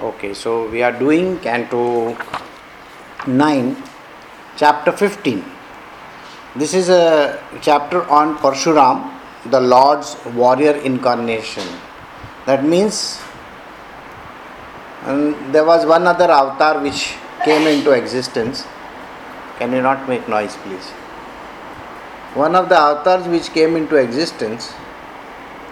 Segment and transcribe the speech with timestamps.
[0.00, 2.16] Okay, so we are doing Canto
[3.26, 3.76] 9,
[4.56, 5.44] chapter 15.
[6.56, 9.12] This is a chapter on Parshuram,
[9.46, 11.66] the Lord's warrior incarnation.
[12.46, 13.20] That means
[15.04, 17.14] um, there was one other avatar which
[17.44, 18.64] came into existence.
[19.58, 20.90] Can you not make noise, please?
[22.34, 24.72] One of the avatars which came into existence,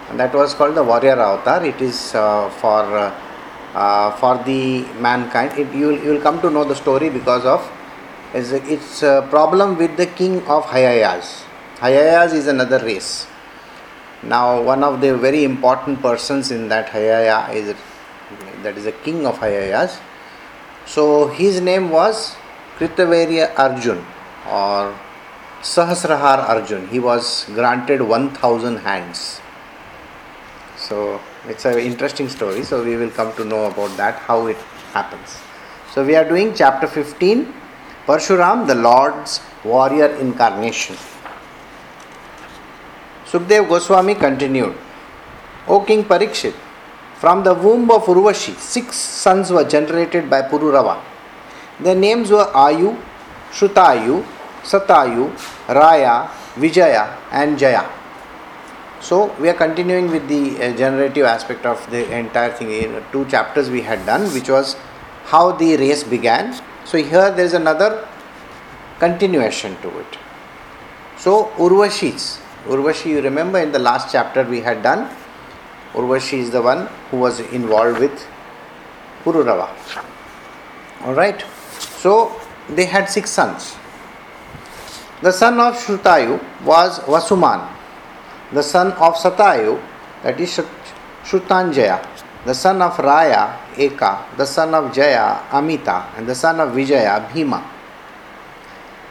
[0.09, 1.63] and that was called the warrior avatar.
[1.65, 3.13] It is uh, for uh,
[3.73, 5.57] uh, for the mankind.
[5.57, 7.71] It, you will come to know the story because of
[8.33, 8.99] it's
[9.29, 11.43] problem with the king of Hayayas.
[11.77, 13.27] Hayayas is another race.
[14.23, 17.75] Now, one of the very important persons in that Hayaya is
[18.63, 19.99] that is the king of Hayayas.
[20.85, 22.35] So his name was
[22.77, 24.03] Kritavarya Arjun
[24.49, 24.97] or
[25.61, 26.87] Sahasrahar Arjun.
[26.87, 29.41] He was granted 1000 hands.
[30.87, 32.63] So it's an interesting story.
[32.63, 34.57] So we will come to know about that, how it
[34.93, 35.37] happens.
[35.93, 37.53] So we are doing chapter 15
[38.05, 40.95] Parshuram, the Lord's warrior incarnation.
[43.25, 44.73] Sukdev Goswami continued
[45.67, 46.53] O King Parikshit,
[47.15, 51.01] from the womb of Urvashi, six sons were generated by Pururava.
[51.81, 52.97] Their names were Ayu,
[53.51, 54.23] Shrutayu,
[54.63, 55.29] Satayu,
[55.67, 57.96] Raya, Vijaya, and Jaya.
[58.99, 62.71] So, we are continuing with the uh, generative aspect of the entire thing.
[62.71, 64.75] In two chapters we had done, which was
[65.25, 66.59] how the race began.
[66.85, 68.07] So, here there is another
[68.99, 70.17] continuation to it.
[71.17, 72.39] So, Urvashis.
[72.65, 75.09] Urvashi, you remember in the last chapter we had done,
[75.93, 78.27] Urvashi is the one who was involved with
[79.23, 79.69] Pururava.
[81.03, 81.45] Alright.
[81.79, 83.75] So, they had six sons.
[85.21, 87.76] The son of Shrutayu was Vasuman.
[88.53, 89.81] The son of Satayu,
[90.23, 90.61] that is
[91.23, 92.05] Shrutanjaya.
[92.45, 94.37] The son of Raya, Eka.
[94.37, 96.05] The son of Jaya, Amita.
[96.15, 97.63] And the son of Vijaya, Bhima.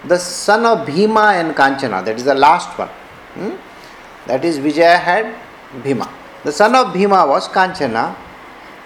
[0.06, 2.88] The son of Bhima and Kanchana, that is the last one.
[3.34, 3.56] Hmm?
[4.26, 5.34] That is Vijaya had
[5.82, 6.08] Bhima.
[6.44, 8.14] The son of Bhima was Kanchana.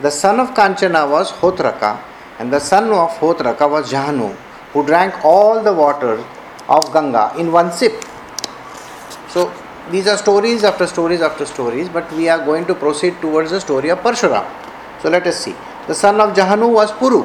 [0.00, 2.02] The son of Kanchana was Hotraka.
[2.38, 4.34] And the son of Hotraka was Jahanu,
[4.72, 6.24] who drank all the water
[6.68, 7.92] of Ganga in one sip.
[9.28, 9.52] So
[9.90, 13.60] these are stories after stories after stories, but we are going to proceed towards the
[13.60, 14.46] story of Parshuram.
[15.02, 15.54] So let us see.
[15.86, 17.22] The son of Jahanu was Puru.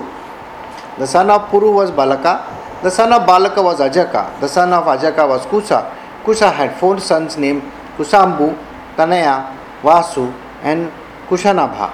[0.98, 2.82] The son of Puru was Balaka.
[2.82, 4.40] The son of Balaka was Ajaka.
[4.40, 5.92] The son of Ajaka was Kusa.
[6.24, 7.62] Kusa had four sons named
[7.98, 8.58] Kusambu,
[8.96, 10.34] Tanaya, Vasu,
[10.64, 10.92] and
[11.28, 11.94] Kushanabha.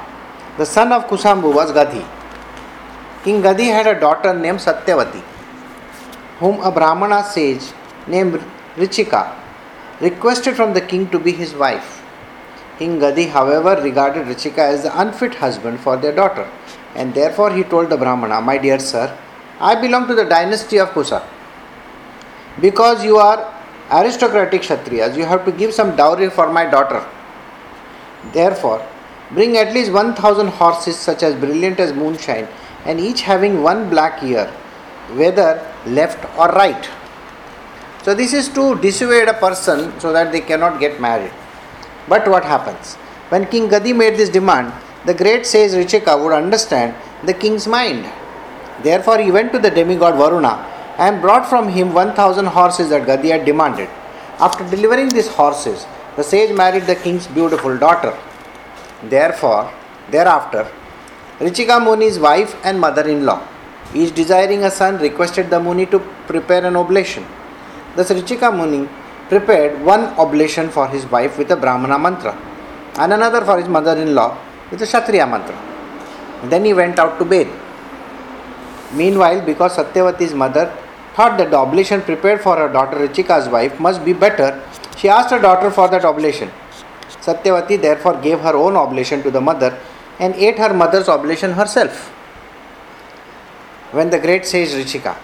[0.57, 2.05] The son of Kusambu was Gadhi.
[3.23, 5.21] King Gadhi had a daughter named Satyavati,
[6.39, 7.71] whom a Brahmana sage
[8.07, 8.41] named
[8.75, 9.35] Richika
[10.01, 12.01] requested from the king to be his wife.
[12.77, 16.49] King Gadi, however, regarded Richika as the unfit husband for their daughter,
[16.95, 19.15] and therefore he told the Brahmana, My dear sir,
[19.59, 21.23] I belong to the dynasty of Kusa.
[22.59, 23.53] Because you are
[23.91, 27.05] aristocratic Kshatriyas, you have to give some dowry for my daughter.
[28.33, 28.85] Therefore,
[29.31, 32.47] bring at least 1000 horses, such as brilliant as moonshine,
[32.85, 34.47] and each having one black ear,
[35.13, 36.89] whether left or right.
[38.03, 41.31] So, this is to dissuade a person so that they cannot get married.
[42.07, 42.95] But what happens?
[43.29, 44.73] When King Gadi made this demand,
[45.05, 48.11] the great sage Richika would understand the king's mind.
[48.83, 50.65] Therefore, he went to the demigod Varuna
[50.97, 53.89] and brought from him 1000 horses that Gadi had demanded.
[54.39, 55.85] After delivering these horses,
[56.15, 58.17] the sage married the king's beautiful daughter.
[59.03, 59.71] Therefore,
[60.09, 60.67] thereafter,
[61.39, 63.47] Richika Muni's wife and mother in law,
[63.93, 67.25] each desiring a son, requested the Muni to prepare an oblation.
[67.95, 68.87] Thus, Richika Muni
[69.29, 72.37] prepared one oblation for his wife with a Brahmana mantra
[72.97, 74.37] and another for his mother in law
[74.69, 75.57] with a Kshatriya mantra.
[76.49, 77.49] Then he went out to bathe.
[78.93, 80.73] Meanwhile, because Satyavati's mother
[81.15, 84.61] thought that the oblation prepared for her daughter Richika's wife must be better,
[84.97, 86.49] she asked her daughter for that oblation.
[87.21, 89.77] Satyavati therefore gave her own oblation to the mother
[90.19, 92.09] and ate her mother's oblation herself.
[93.91, 95.15] When the great sage Richika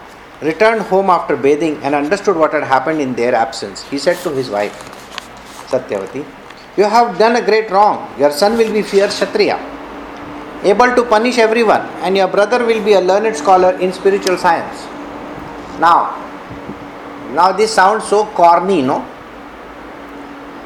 [0.41, 4.29] returned home after bathing and understood what had happened in their absence, he said to
[4.31, 4.73] his wife,
[5.67, 6.25] Satyavati,
[6.77, 8.13] You have done a great wrong.
[8.19, 9.57] Your son will be fierce Kshatriya,
[10.63, 14.85] able to punish everyone, and your brother will be a learned scholar in spiritual science.
[15.79, 16.23] Now,
[17.33, 19.05] now this sounds so corny, no?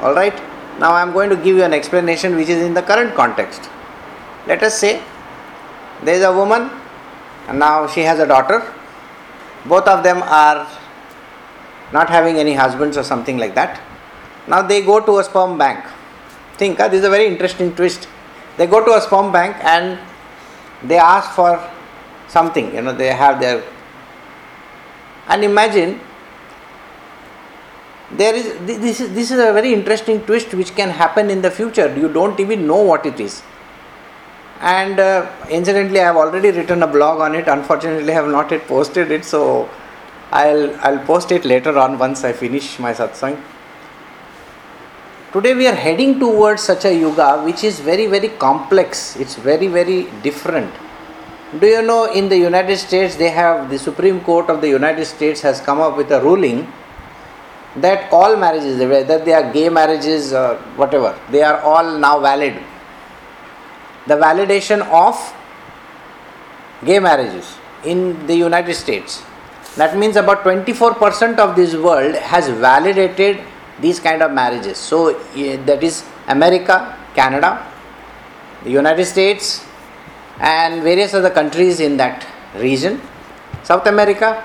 [0.02, 0.40] Alright?
[0.80, 3.70] Now I am going to give you an explanation which is in the current context.
[4.48, 5.02] Let us say
[6.04, 6.72] there is a woman
[7.48, 8.74] and now she has a daughter
[9.66, 10.68] both of them are
[11.94, 13.82] not having any husbands or something like that.
[14.48, 15.86] Now they go to a sperm bank.
[16.58, 18.08] Think, this is a very interesting twist
[18.58, 20.00] They go to a sperm bank and
[20.84, 21.68] they ask for
[22.28, 23.64] something, you know, they have their.
[25.28, 26.00] And imagine
[28.18, 31.50] there is this is this is a very interesting twist which can happen in the
[31.50, 33.42] future you don't even know what it is
[34.62, 37.48] and uh, incidentally i have already written a blog on it.
[37.48, 39.68] Unfortunately i have not yet posted it so
[40.32, 43.42] i'll i'll post it later on once i finish my satsang.
[45.34, 49.16] Today we are heading towards such a yuga which is very very complex.
[49.16, 50.72] It's very very different.
[51.60, 55.06] Do you know in the united states they have the supreme court of the united
[55.06, 56.72] states has come up with a ruling
[57.78, 62.62] that all marriages, whether they are gay marriages or whatever, they are all now valid.
[64.12, 65.16] The validation of
[66.86, 67.56] gay marriages
[67.86, 69.22] in the United States.
[69.76, 73.40] That means about 24% of this world has validated
[73.80, 74.78] these kind of marriages.
[74.78, 75.14] So
[75.70, 77.52] that is America, Canada,
[78.64, 79.66] the United States,
[80.40, 83.02] and various other countries in that region,
[83.64, 84.44] South America,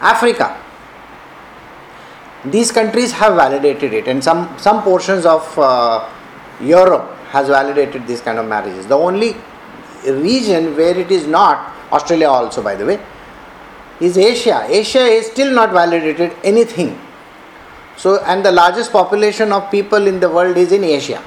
[0.00, 0.60] Africa
[2.44, 6.06] these countries have validated it and some some portions of uh,
[6.60, 8.86] europe has validated these kind of marriages.
[8.86, 9.36] The only
[10.06, 12.98] region where it is not australia also by the way
[14.00, 14.66] is asia.
[14.68, 16.98] Asia is still not validated anything.
[17.96, 21.22] So and the largest population of people in the world is in asia.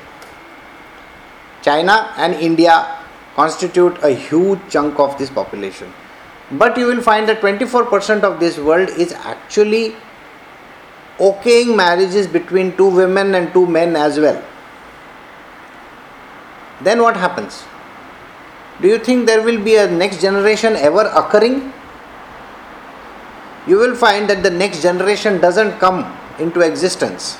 [1.62, 2.75] China and india
[3.36, 5.94] constitute a huge chunk of this population.
[6.51, 9.95] But you will find that 24% of this world is actually
[11.19, 14.42] okaying marriages between two women and two men as well,
[16.81, 17.63] then what happens?
[18.81, 21.74] Do you think there will be a next generation ever occurring?
[23.65, 26.06] You will find that the next generation doesn't come
[26.39, 27.38] into existence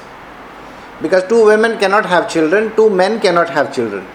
[1.02, 4.06] because two women cannot have children, two men cannot have children.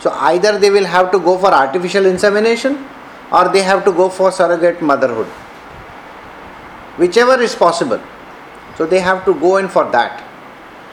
[0.00, 2.84] So either they will have to go for artificial insemination
[3.30, 5.26] or they have to go for surrogate motherhood.
[6.96, 8.00] Whichever is possible.
[8.76, 10.24] So they have to go in for that.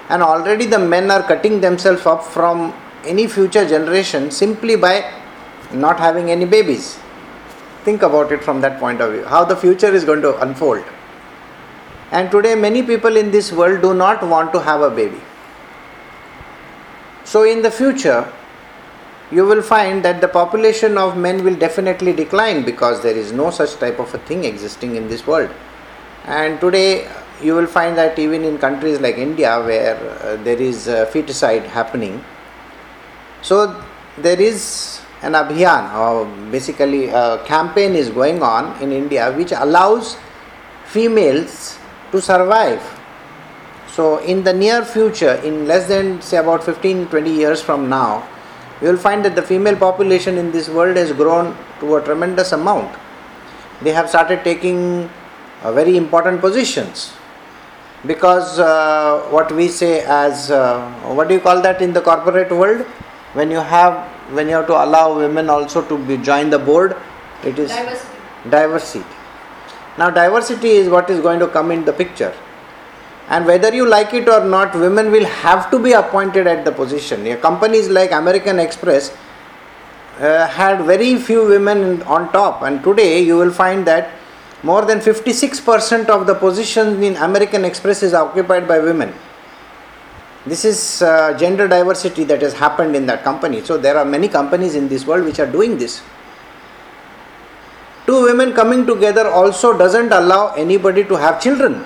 [0.10, 2.74] And already the men are cutting themselves up from
[3.06, 5.12] any future generation simply by
[5.72, 7.00] not having any babies.
[7.84, 10.84] Think about it from that point of view, how the future is going to unfold.
[12.12, 15.22] And today, many people in this world do not want to have a baby.
[17.24, 18.32] So, in the future,
[19.32, 23.52] you will find that the population of men will definitely decline because there is no
[23.52, 25.52] such type of a thing existing in this world.
[26.26, 27.08] And today,
[27.42, 31.64] you will find that even in countries like India, where uh, there is uh, feticide
[31.64, 32.24] happening,
[33.42, 33.84] so
[34.18, 40.18] there is an abhiyan, or basically a campaign is going on in India which allows
[40.86, 41.78] females
[42.12, 42.82] to survive.
[43.92, 48.28] So, in the near future, in less than say about 15 20 years from now,
[48.82, 52.54] you will find that the female population in this world has grown to a tremendous
[52.54, 52.96] amount.
[53.82, 55.10] They have started taking
[55.64, 57.12] uh, very important positions
[58.06, 62.52] because uh, what we say as uh, what do you call that in the corporate
[62.52, 62.86] world
[63.40, 63.96] when you have
[64.38, 66.96] when you have to allow women also to be join the board
[67.44, 68.50] it is diversity.
[68.50, 69.06] diversity
[69.98, 72.34] now diversity is what is going to come in the picture
[73.30, 76.72] and whether you like it or not women will have to be appointed at the
[76.72, 79.12] position companies like american express
[80.20, 84.10] uh, had very few women on top and today you will find that
[84.64, 89.14] more than 56% of the positions in American Express is occupied by women.
[90.52, 93.62] This is uh, gender diversity that has happened in that company.
[93.62, 96.02] So there are many companies in this world which are doing this.
[98.08, 101.86] Two women coming together also doesn't allow anybody to have children.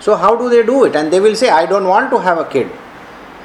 [0.00, 0.94] So how do they do it?
[0.96, 2.70] And they will say, I don't want to have a kid.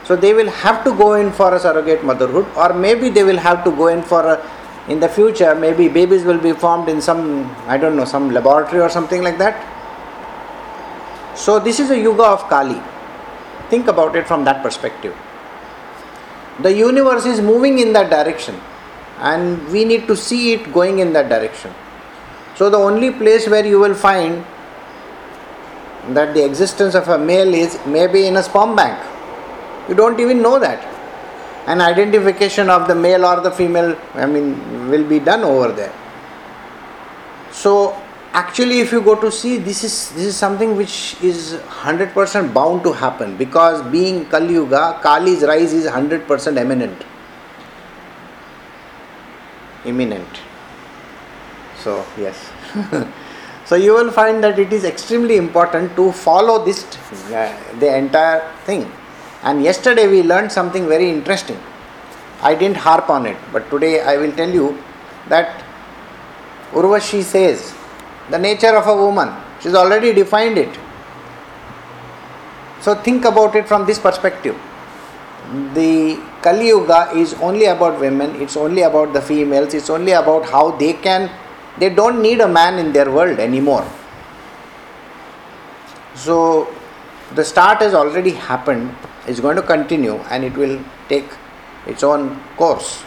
[0.04, 3.38] So they will have to go in for a surrogate motherhood, or maybe they will
[3.38, 4.52] have to go in for a
[4.90, 7.22] in the future maybe babies will be formed in some
[7.68, 9.56] i don't know some laboratory or something like that
[11.36, 12.82] so this is a yuga of kali
[13.74, 15.16] think about it from that perspective.
[16.62, 18.60] The universe is moving in that direction
[19.20, 21.74] and we need to see it going in that direction.
[22.56, 24.46] So the only place where you will find
[26.10, 29.00] that the existence of a male is maybe in a sperm bank.
[29.90, 30.90] You don't even know that.
[31.66, 35.94] An identification of the male or the female i mean will be done over there.
[37.52, 38.03] So
[38.34, 42.84] actually if you go to see this is this is something which is 100% bound
[42.84, 47.04] to happen because being kali yuga kali's rise is 100% imminent.
[49.86, 50.40] Imminent.
[51.84, 52.50] So yes.
[53.66, 56.84] So you will find that it is extremely important to follow this
[57.32, 58.92] uh, the entire thing.
[59.42, 61.58] And yesterday we learned something very interesting.
[62.42, 64.78] I didn't harp on it, but today I will tell you
[65.30, 65.64] that
[66.74, 67.74] Urvashi says
[68.30, 69.34] the nature of a woman.
[69.60, 70.78] She's already defined it.
[72.82, 74.60] So think about it from this perspective.
[75.74, 80.46] The Kali Yuga is only about women, it's only about the females, it's only about
[80.50, 81.30] how they can,
[81.78, 83.86] they don't need a man in their world anymore.
[86.16, 86.74] So
[87.36, 88.96] the start has already happened,
[89.28, 91.30] it's going to continue and it will take
[91.86, 93.04] its own course.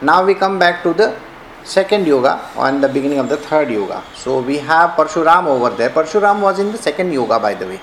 [0.00, 1.16] Now we come back to the
[1.64, 4.02] second yuga and the beginning of the third yuga.
[4.14, 5.90] So we have Parshuram over there.
[5.90, 7.80] Parshuram was in the second yuga, by the way.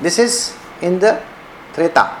[0.00, 1.22] This is in the
[1.74, 2.16] Treta.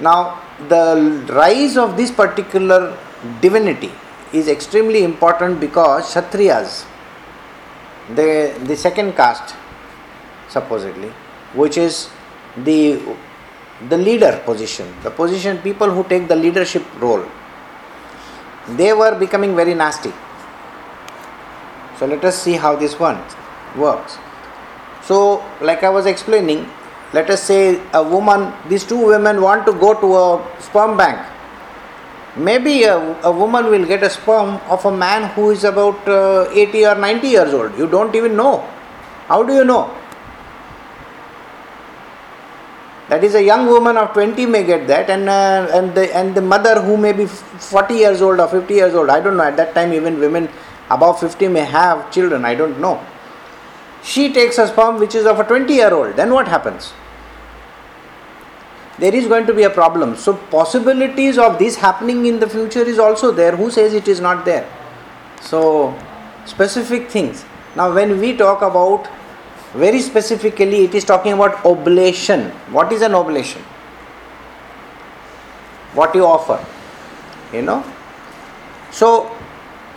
[0.00, 2.96] Now, the rise of this particular
[3.40, 3.90] divinity
[4.32, 6.84] is extremely important because Kshatriyas,
[8.14, 9.54] the, the second caste,
[10.48, 11.08] supposedly,
[11.54, 12.10] which is
[12.56, 13.00] the
[13.88, 17.24] the leader position, the position people who take the leadership role,
[18.76, 20.12] they were becoming very nasty.
[21.98, 23.18] So let us see how this one
[23.76, 24.18] works.
[25.02, 26.68] So, like I was explaining,
[27.12, 31.26] let us say a woman, these two women want to go to a sperm bank.
[32.36, 36.48] Maybe a, a woman will get a sperm of a man who is about uh,
[36.52, 37.76] 80 or 90 years old.
[37.78, 38.60] You don't even know.
[39.26, 39.94] How do you know?
[43.08, 46.34] That is a young woman of 20 may get that, and uh, and the and
[46.34, 49.08] the mother who may be 40 years old or 50 years old.
[49.08, 49.44] I don't know.
[49.44, 50.48] At that time, even women
[50.90, 52.44] above 50 may have children.
[52.44, 53.02] I don't know.
[54.02, 56.16] She takes a sperm which is of a 20 year old.
[56.16, 56.92] Then what happens?
[58.98, 60.16] There is going to be a problem.
[60.16, 63.56] So possibilities of this happening in the future is also there.
[63.56, 64.68] Who says it is not there?
[65.40, 65.96] So
[66.44, 67.44] specific things.
[67.76, 69.08] Now when we talk about
[69.74, 72.50] very specifically, it is talking about oblation.
[72.70, 73.62] What is an oblation?
[75.94, 76.64] What you offer,
[77.52, 77.84] you know.
[78.90, 79.30] So,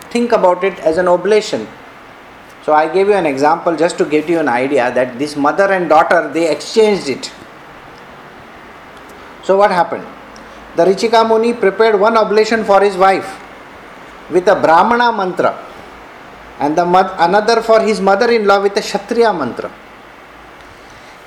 [0.09, 1.67] think about it as an oblation.
[2.63, 5.71] So, I gave you an example just to give you an idea that this mother
[5.71, 7.31] and daughter they exchanged it.
[9.43, 10.05] So, what happened?
[10.75, 13.39] The Richika Muni prepared one oblation for his wife
[14.29, 15.70] with a Brahmana mantra
[16.61, 16.85] and the
[17.25, 19.71] another for his mother-in-law with a Kshatriya mantra.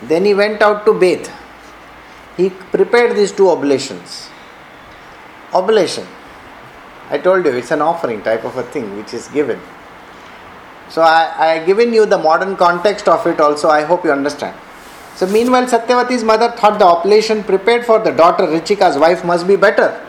[0.02, 1.28] Then he went out to bathe.
[2.36, 4.28] He prepared these two oblations.
[5.52, 6.06] Oblation.
[7.10, 9.60] I told you it's an offering type of a thing which is given.
[10.88, 13.68] So I, I have given you the modern context of it also.
[13.68, 14.56] I hope you understand.
[15.16, 19.56] So meanwhile, Satyavati's mother thought the oblation prepared for the daughter Richika's wife must be
[19.56, 20.00] better.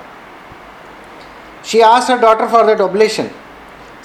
[1.64, 3.32] She asked her daughter for that oblation.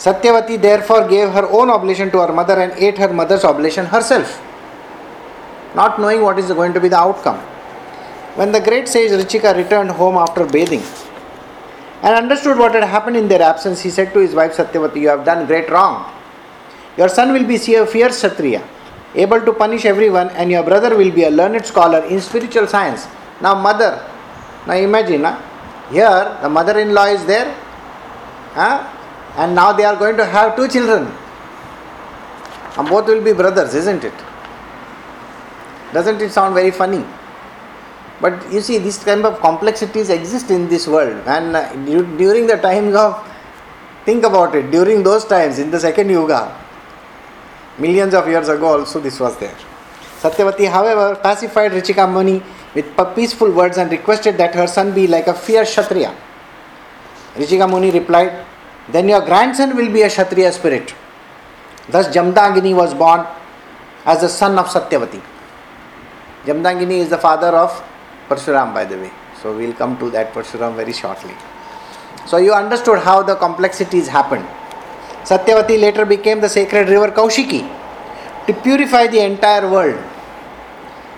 [0.01, 4.41] Satyavati therefore gave her own oblation to her mother and ate her mother's oblation herself,
[5.75, 7.39] not knowing what is going to be the outcome.
[8.37, 10.83] When the great sage Richika returned home after bathing
[12.03, 15.09] and understood what had happened in their absence, he said to his wife Satyavati, You
[15.09, 16.11] have done great wrong.
[16.97, 18.67] Your son will be a fierce Kshatriya,
[19.15, 23.07] able to punish everyone, and your brother will be a learned scholar in spiritual science.
[23.43, 24.03] Now, mother,
[24.67, 25.39] now imagine, huh?
[25.91, 27.55] here the mother in law is there.
[28.55, 28.97] Huh?
[29.37, 31.13] And now they are going to have two children.
[32.77, 34.15] And both will be brothers, isn't it?
[35.93, 37.05] Doesn't it sound very funny?
[38.21, 41.73] But you see, these kind of complexities exist in this world, and uh,
[42.17, 43.27] during the times of,
[44.05, 46.55] think about it, during those times in the second yuga,
[47.79, 49.57] millions of years ago, also this was there.
[50.21, 52.43] Satyavati, however, pacified Richika Muni
[52.75, 56.15] with peaceful words and requested that her son be like a fierce Kshatriya.
[57.35, 58.45] Richika Muni replied,
[58.89, 60.95] then your grandson will be a Kshatriya spirit.
[61.89, 63.27] Thus, Jamdangini was born
[64.05, 65.21] as the son of Satyavati.
[66.45, 67.71] Jamdangini is the father of
[68.29, 69.11] Parshuram, by the way.
[69.43, 71.35] So, we will come to that Parshuram very shortly.
[72.27, 74.47] So, you understood how the complexities happened.
[75.25, 77.69] Satyavati later became the sacred river Kaushiki
[78.47, 80.03] to purify the entire world.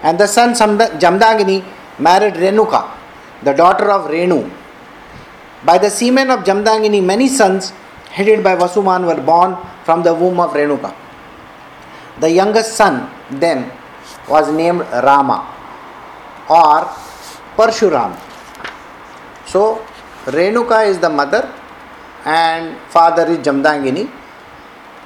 [0.02, 1.64] And the son Jamdangini
[1.98, 2.90] married Renuka,
[3.42, 4.50] the daughter of Renu,
[5.64, 7.70] by the semen of Jamdangini, many sons,
[8.10, 10.94] headed by Vasuman, were born from the womb of Renuka.
[12.20, 13.70] The youngest son then
[14.28, 15.46] was named Rama
[16.48, 16.84] or
[17.56, 18.18] Parshuram.
[19.46, 19.84] So,
[20.26, 21.52] Renuka is the mother
[22.24, 24.10] and father is Jamdangini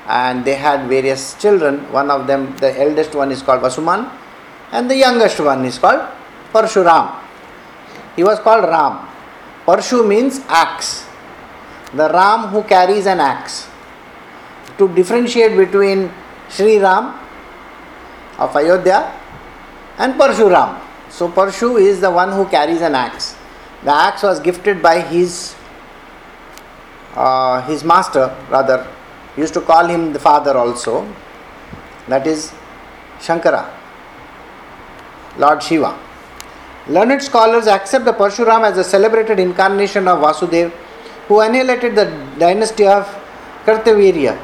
[0.08, 1.90] and they had various children.
[1.92, 4.10] One of them, the eldest one is called Vasuman
[4.72, 6.06] and the youngest one is called
[6.52, 7.14] Parshuram.
[8.14, 9.08] He was called Ram.
[9.66, 11.04] Parshu means axe.
[11.92, 13.68] The Ram who carries an axe.
[14.78, 16.10] To differentiate between
[16.48, 17.18] Sri Ram
[18.38, 19.12] of Ayodhya
[19.98, 20.80] and Parshuram.
[21.10, 23.34] So Parshu is the one who carries an axe.
[23.82, 25.54] The axe was gifted by his
[27.16, 28.86] uh, his master, rather,
[29.36, 31.10] used to call him the father also.
[32.08, 32.52] That is
[33.18, 33.68] Shankara,
[35.38, 36.05] Lord Shiva.
[36.88, 40.70] Learned scholars accept the Parshuram as a celebrated incarnation of Vasudev
[41.26, 42.04] who annihilated the
[42.38, 43.04] dynasty of
[43.64, 44.38] Kartavirya.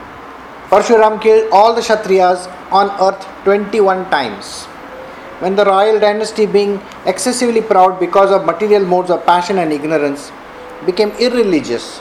[0.68, 4.64] Parshuram killed all the Kshatriyas on earth 21 times.
[5.38, 10.32] When the royal dynasty, being excessively proud because of material modes of passion and ignorance,
[10.84, 12.00] became irreligious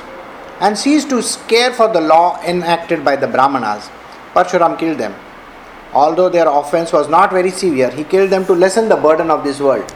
[0.59, 3.89] and ceased to care for the law enacted by the Brahmanas,
[4.33, 5.13] Parshuram killed them.
[5.93, 9.43] Although their offense was not very severe, he killed them to lessen the burden of
[9.43, 9.91] this world.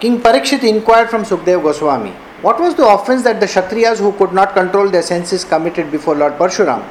[0.00, 4.32] King Parikshit inquired from Sukdev Goswami, What was the offense that the Kshatriyas who could
[4.32, 6.84] not control their senses committed before Lord Parshuram?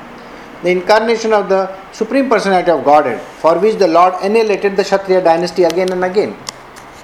[0.61, 5.23] The incarnation of the Supreme Personality of Godhead, for which the Lord annihilated the Kshatriya
[5.23, 6.35] dynasty again and again.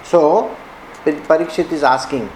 [0.03, 0.53] So,
[1.05, 2.27] Parikshit is asking,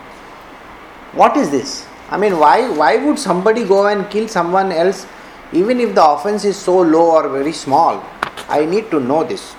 [1.12, 1.86] What is this?
[2.10, 5.06] I mean, why, why would somebody go and kill someone else
[5.52, 8.02] even if the offense is so low or very small?
[8.48, 9.58] I need to know this.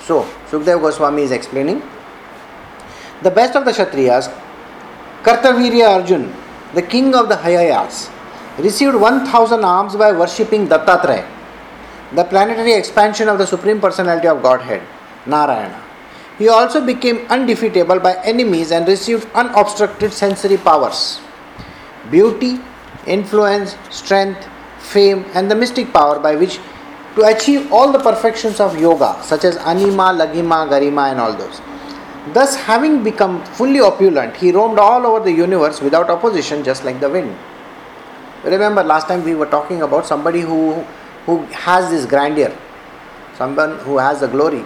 [0.00, 1.80] So, Sukdev Goswami is explaining
[3.24, 4.26] the best of the Kshatriyas,
[5.22, 6.32] Kartavirya Arjun,
[6.74, 8.10] the king of the Hayayas,
[8.58, 11.26] received 1000 arms by worshipping Dattatreya,
[12.14, 14.82] the planetary expansion of the Supreme Personality of Godhead,
[15.26, 15.82] Narayana.
[16.38, 21.20] He also became undefeatable by enemies and received unobstructed sensory powers.
[22.10, 22.60] Beauty,
[23.06, 24.46] influence, strength,
[24.80, 26.58] fame, and the mystic power by which
[27.14, 31.62] to achieve all the perfections of yoga, such as anima, laghima, garima, and all those.
[32.32, 36.98] Thus, having become fully opulent, he roamed all over the universe without opposition, just like
[37.00, 37.36] the wind.
[38.44, 40.72] Remember, last time we were talking about somebody who,
[41.26, 42.56] who has this grandeur,
[43.36, 44.64] someone who has the glory.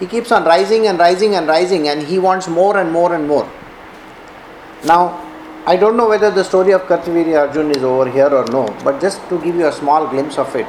[0.00, 3.28] He keeps on rising and rising and rising, and he wants more and more and
[3.28, 3.48] more.
[4.84, 5.24] Now,
[5.66, 9.00] I don't know whether the story of Kartavirya Arjun is over here or no, but
[9.00, 10.66] just to give you a small glimpse of it.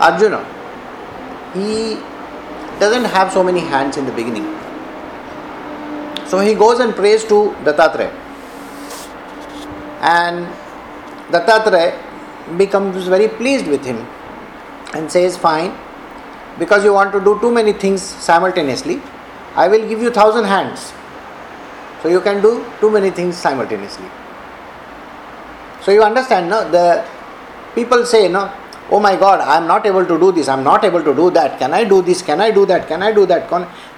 [0.00, 0.44] Arjuna,
[1.54, 1.98] he
[2.80, 4.46] doesn't have so many hands in the beginning.
[6.26, 8.12] So he goes and prays to Dattatreya.
[10.00, 10.46] And
[11.30, 14.06] Dattatreya becomes very pleased with him
[14.94, 15.76] and says, Fine,
[16.58, 19.00] because you want to do too many things simultaneously,
[19.54, 20.92] I will give you thousand hands.
[22.02, 24.08] So you can do too many things simultaneously.
[25.82, 26.70] So you understand, no?
[26.70, 27.04] The
[27.74, 28.52] people say, no,
[28.90, 31.14] oh my god i am not able to do this i am not able to
[31.14, 31.58] do that.
[31.58, 32.22] Can i do this?
[32.22, 32.88] Can i do that?
[32.88, 33.48] Can i do that?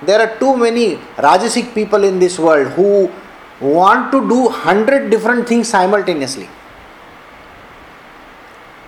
[0.02, 3.10] There are too many rajasic people in this world who
[3.60, 6.48] want to do 100 different things simultaneously.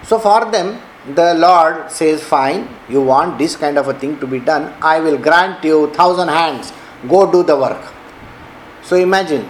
[0.02, 0.80] So for them
[1.14, 4.72] the lord says fine you want this kind of a thing to be done.
[4.82, 6.72] I will grant you thousand hands.
[7.08, 7.92] Go do the work.
[8.82, 9.48] So imagine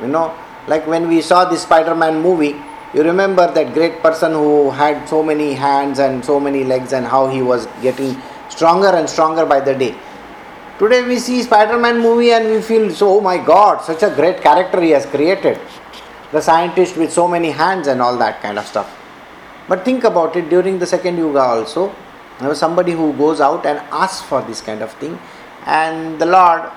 [0.00, 0.34] you know
[0.66, 2.56] like when we saw the spider-man movie
[2.96, 7.04] you remember that great person who had so many hands and so many legs and
[7.04, 8.16] how he was getting
[8.48, 9.94] stronger and stronger by the day.
[10.78, 14.40] Today we see Spider-Man movie and we feel so oh my god, such a great
[14.40, 15.60] character he has created.
[16.32, 18.90] The scientist with so many hands and all that kind of stuff.
[19.68, 21.94] But think about it during the second yuga also,
[22.40, 25.18] there was somebody who goes out and asks for this kind of thing,
[25.66, 26.70] and the Lord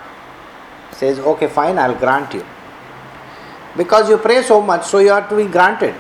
[0.91, 2.45] says, Okay, fine, I'll grant you.
[3.77, 5.95] Because you pray so much, so you are to be granted.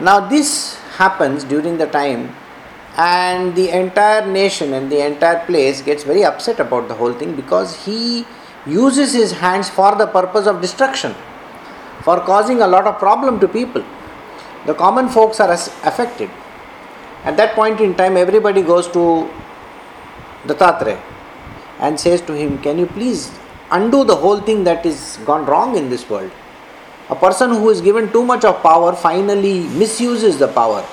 [0.00, 2.34] Now, this happens during the time,
[2.96, 7.34] and the entire nation and the entire place gets very upset about the whole thing
[7.34, 8.24] because he
[8.64, 11.14] uses his hands for the purpose of destruction,
[12.02, 13.84] for causing a lot of problem to people.
[14.66, 16.30] The common folks are affected.
[17.24, 19.28] At that point in time, everybody goes to
[20.46, 21.00] Dattatreya
[21.80, 23.32] and says to him, Can you please
[23.70, 26.30] undo the whole thing that is gone wrong in this world?
[27.10, 30.84] A person who is given too much of power finally misuses the power.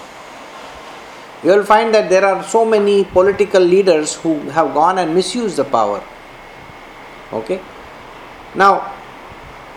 [1.44, 5.58] You will find that there are so many political leaders who have gone and misused
[5.58, 6.02] the power.
[7.34, 7.62] Okay?
[8.56, 8.94] Now,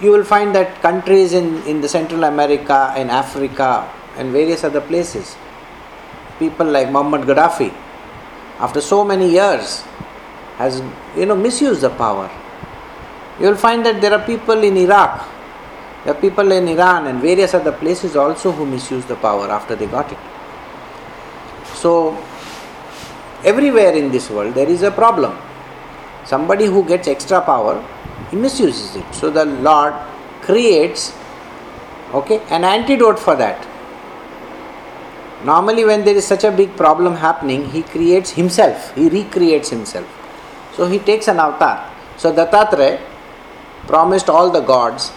[0.00, 4.80] you will find that countries in, in the Central America, in Africa, and various other
[4.80, 5.36] places,
[6.38, 7.74] people like Muhammad Gaddafi,
[8.60, 9.82] after so many years,
[10.56, 10.82] has
[11.16, 12.30] you know misused the power.
[13.40, 15.28] You will find that there are people in Iraq
[16.06, 19.86] are people in Iran and various other places also who misuse the power after they
[19.86, 20.18] got it.
[21.74, 22.16] So,
[23.44, 25.36] everywhere in this world there is a problem.
[26.24, 27.84] Somebody who gets extra power,
[28.30, 29.14] he misuses it.
[29.14, 29.94] So, the Lord
[30.42, 31.12] creates
[32.12, 33.66] okay, an antidote for that.
[35.44, 40.06] Normally, when there is such a big problem happening, he creates himself, he recreates himself.
[40.74, 41.92] So he takes an avatar.
[42.16, 43.00] So Dattatreya
[43.86, 45.10] promised all the gods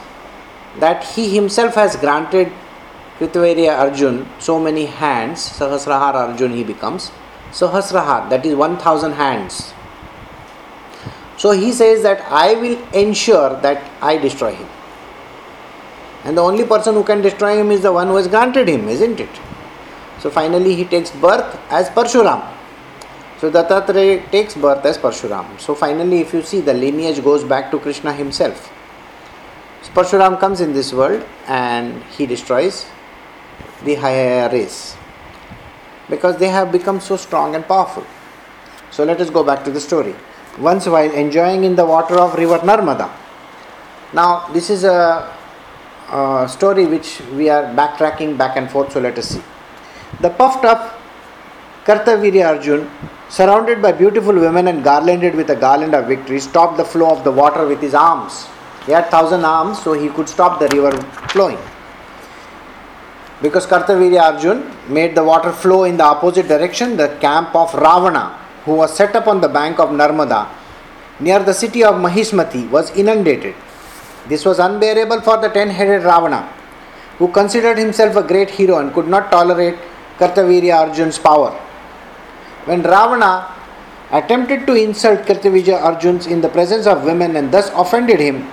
[0.79, 2.51] that he himself has granted
[3.19, 7.11] Kritavirya Arjun so many hands, Sahasrahar Arjun he becomes.
[7.51, 9.73] Sahasrahar, that is 1000 hands.
[11.37, 14.67] So he says that I will ensure that I destroy him.
[16.23, 18.87] And the only person who can destroy him is the one who has granted him,
[18.87, 19.29] isn't it?
[20.19, 22.47] So finally he takes birth as Parshuram.
[23.39, 25.59] So Dattatreya takes birth as Parshuram.
[25.59, 28.71] So finally, if you see, the lineage goes back to Krishna himself.
[29.93, 32.85] Parshuram comes in this world and he destroys
[33.83, 34.95] the higher race
[36.09, 38.05] because they have become so strong and powerful.
[38.89, 40.15] So let us go back to the story.
[40.57, 43.11] Once while enjoying in the water of river Narmada.
[44.13, 45.29] Now this is a,
[46.09, 48.93] a story which we are backtracking back and forth.
[48.93, 49.43] So let us see.
[50.21, 51.01] The puffed up
[51.83, 52.89] Kartavirya Arjun,
[53.27, 57.25] surrounded by beautiful women and garlanded with a garland of victory, stopped the flow of
[57.25, 58.47] the water with his arms.
[58.85, 60.91] He had thousand arms, so he could stop the river
[61.29, 61.59] flowing.
[63.41, 68.37] Because Kartavirya Arjun made the water flow in the opposite direction, the camp of Ravana,
[68.65, 70.47] who was set up on the bank of Narmada
[71.19, 73.55] near the city of Mahismati, was inundated.
[74.27, 76.41] This was unbearable for the ten headed Ravana,
[77.17, 79.77] who considered himself a great hero and could not tolerate
[80.17, 81.51] Kartavirya Arjun's power.
[82.65, 83.51] When Ravana
[84.11, 88.47] attempted to insult Kartavirya Arjun in the presence of women and thus offended him,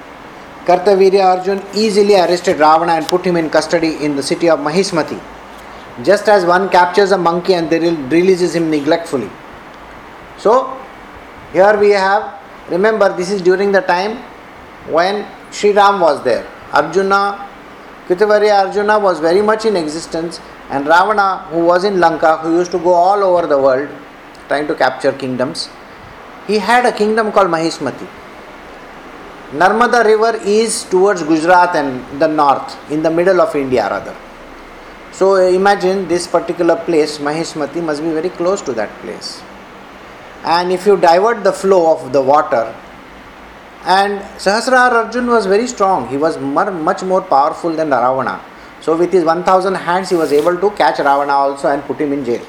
[0.68, 5.18] Kartavirya Arjun easily arrested Ravana and put him in custody in the city of Mahismati,
[6.04, 7.72] just as one captures a monkey and
[8.12, 9.30] releases him neglectfully.
[10.36, 10.78] So,
[11.54, 12.38] here we have,
[12.70, 14.18] remember, this is during the time
[14.92, 16.46] when Sri Ram was there.
[16.74, 17.48] Arjuna,
[18.06, 22.72] Kritavirya Arjuna was very much in existence and Ravana, who was in Lanka, who used
[22.72, 23.88] to go all over the world
[24.48, 25.70] trying to capture kingdoms,
[26.46, 28.06] he had a kingdom called Mahismati.
[29.52, 34.16] Narmada river is towards Gujarat and the north, in the middle of India rather.
[35.12, 39.42] So imagine this particular place, Mahismati, must be very close to that place.
[40.44, 42.74] And if you divert the flow of the water,
[43.84, 48.40] and Sahasrahar Arjun was very strong, he was much more powerful than Ravana
[48.80, 52.12] so, with his 1000 hands, he was able to catch Ravana also and put him
[52.12, 52.44] in jail.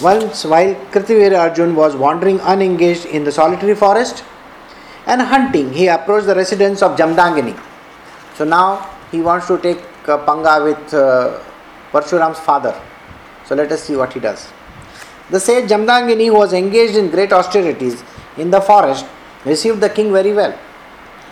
[0.00, 4.24] Once, while Kritavirya Arjun was wandering unengaged in the solitary forest
[5.10, 7.58] and hunting, he approached the residence of Jamdangini.
[8.36, 11.40] So, now he wants to take uh, Panga with uh,
[11.90, 12.80] Parshuram's father.
[13.44, 14.48] So, let us see what he does.
[15.30, 18.04] The sage Jamdangini, who was engaged in great austerities
[18.36, 19.04] in the forest,
[19.44, 20.56] received the king very well,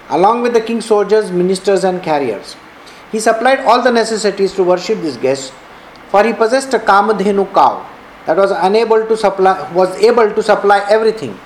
[0.08, 2.56] along with the king's soldiers, ministers, and carriers.
[3.12, 5.52] He supplied all the necessities to worship this guest,
[6.08, 7.86] for he possessed a Kamadhenu cow
[8.26, 11.38] that was unable to supply was able to supply everything.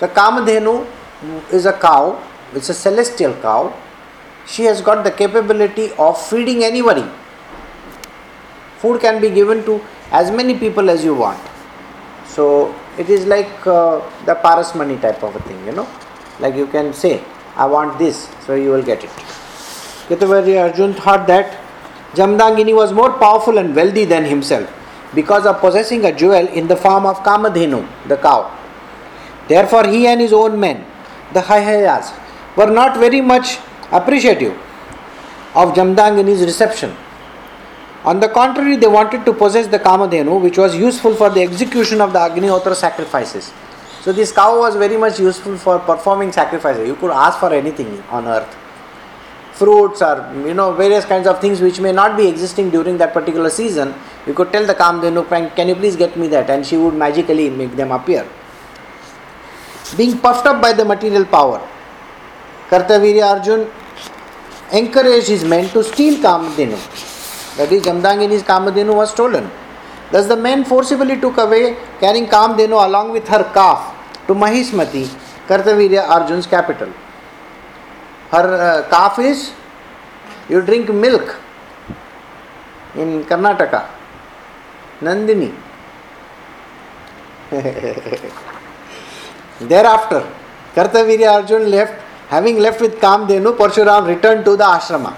[0.00, 0.86] The Kamadhenu
[1.52, 2.22] is a cow,
[2.54, 3.74] it's a celestial cow.
[4.46, 7.04] She has got the capability of feeding anybody.
[8.78, 9.80] Food can be given to
[10.12, 11.40] as many people as you want.
[12.26, 15.88] So it is like uh, the parasmani type of a thing, you know.
[16.40, 17.22] Like you can say,
[17.56, 19.10] I want this, so you will get it.
[20.08, 21.60] Kritavirya Arjun thought that
[22.14, 24.70] Jamdangini was more powerful and wealthy than himself
[25.14, 28.50] because of possessing a jewel in the form of Kamadhenu, the cow.
[29.48, 30.84] Therefore, he and his own men,
[31.34, 32.12] the Hayayas,
[32.56, 33.58] were not very much
[33.92, 34.52] appreciative
[35.54, 36.94] of Jamdangini's reception.
[38.04, 42.00] On the contrary, they wanted to possess the Kamadhenu, which was useful for the execution
[42.00, 43.52] of the Agnihotra sacrifices.
[44.02, 46.86] So, this cow was very much useful for performing sacrifices.
[46.86, 48.54] You could ask for anything on earth
[49.54, 50.14] fruits or
[50.46, 53.94] you know various kinds of things which may not be existing during that particular season
[54.26, 55.22] you could tell the kamdenu
[55.56, 58.28] can you please get me that and she would magically make them appear
[59.96, 61.60] being puffed up by the material power
[62.70, 63.60] kartavirya arjun
[64.80, 66.80] encouraged his men to steal kamdenu
[67.58, 69.46] that is jamdangini's kamdenu was stolen
[70.12, 71.64] thus the men forcibly took away
[72.02, 73.80] carrying kamdenu along with her calf
[74.26, 75.04] to mahismati
[75.50, 76.92] kartavirya arjun's capital
[78.34, 79.40] her uh, calf is
[80.52, 81.28] you drink milk
[82.96, 83.86] in Karnataka.
[85.00, 85.52] Nandini.
[89.60, 90.28] Thereafter,
[90.74, 95.14] Kartavirya Arjun left, having left with Kamdenu, Parshuram returned to the ashrama.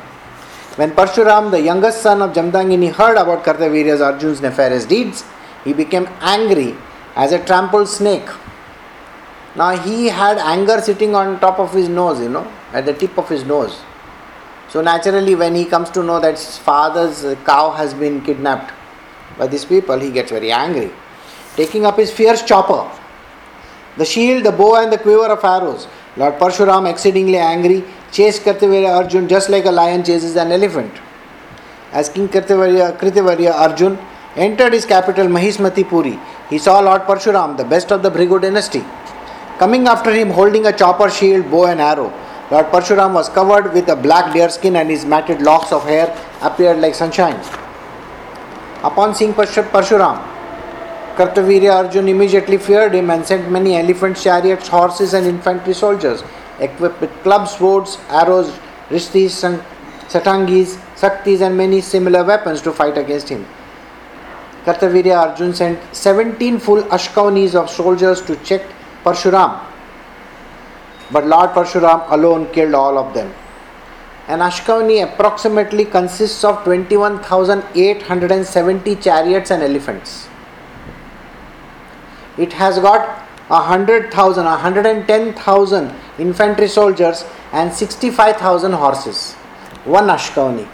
[0.76, 5.24] When Parshuram, the youngest son of Jamdangini, heard about Kartavirya Arjun's nefarious deeds,
[5.64, 6.74] he became angry
[7.14, 8.28] as a trampled snake.
[9.56, 13.16] Now he had anger sitting on top of his nose, you know at the tip
[13.16, 13.80] of his nose.
[14.68, 18.72] So naturally, when he comes to know that his father's cow has been kidnapped,
[19.38, 20.90] by these people, he gets very angry.
[21.54, 22.90] Taking up his fierce chopper,
[23.96, 28.96] the shield, the bow, and the quiver of arrows, Lord Parshuram, exceedingly angry, chased Kartavirya
[28.96, 30.92] Arjun just like a lion chases an elephant.
[31.92, 33.98] As King Kartavirya, Kritavarya Arjun
[34.36, 36.18] entered his capital Mahismati Puri,
[36.50, 38.84] he saw Lord Parshuram, the best of the Bhrigu dynasty,
[39.58, 42.12] coming after him holding a chopper, shield, bow, and arrow.
[42.50, 46.16] Lord Parshuram was covered with a black deer skin and his matted locks of hair
[46.42, 47.40] appeared like sunshine.
[48.84, 50.35] Upon seeing Parshuram,
[51.16, 56.22] Kartavirya Arjun immediately feared him and sent many elephants, chariots, horses, and infantry soldiers
[56.60, 58.50] equipped with clubs, swords, arrows,
[58.90, 59.40] rishtis,
[60.08, 63.46] satangis, saktis, and many similar weapons to fight against him.
[64.66, 68.62] Kartavirya Arjun sent 17 full ashkaunis of soldiers to check
[69.02, 69.58] Parshuram,
[71.10, 73.32] but Lord Parshuram alone killed all of them.
[74.28, 80.28] An Ashkauni approximately consists of 21,870 chariots and elephants.
[82.38, 83.18] It has got
[83.48, 89.34] 100,000, 110,000 infantry soldiers and 65,000 horses.
[89.84, 90.68] One Ashkauni.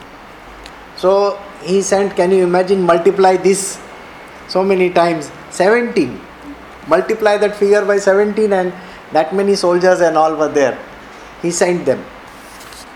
[0.96, 3.81] So he sent, can you imagine, multiply this
[4.48, 5.31] so many times?
[5.51, 6.20] 17.
[6.88, 8.72] Multiply that figure by 17 and
[9.12, 10.79] that many soldiers and all were there.
[11.42, 12.05] He sent them.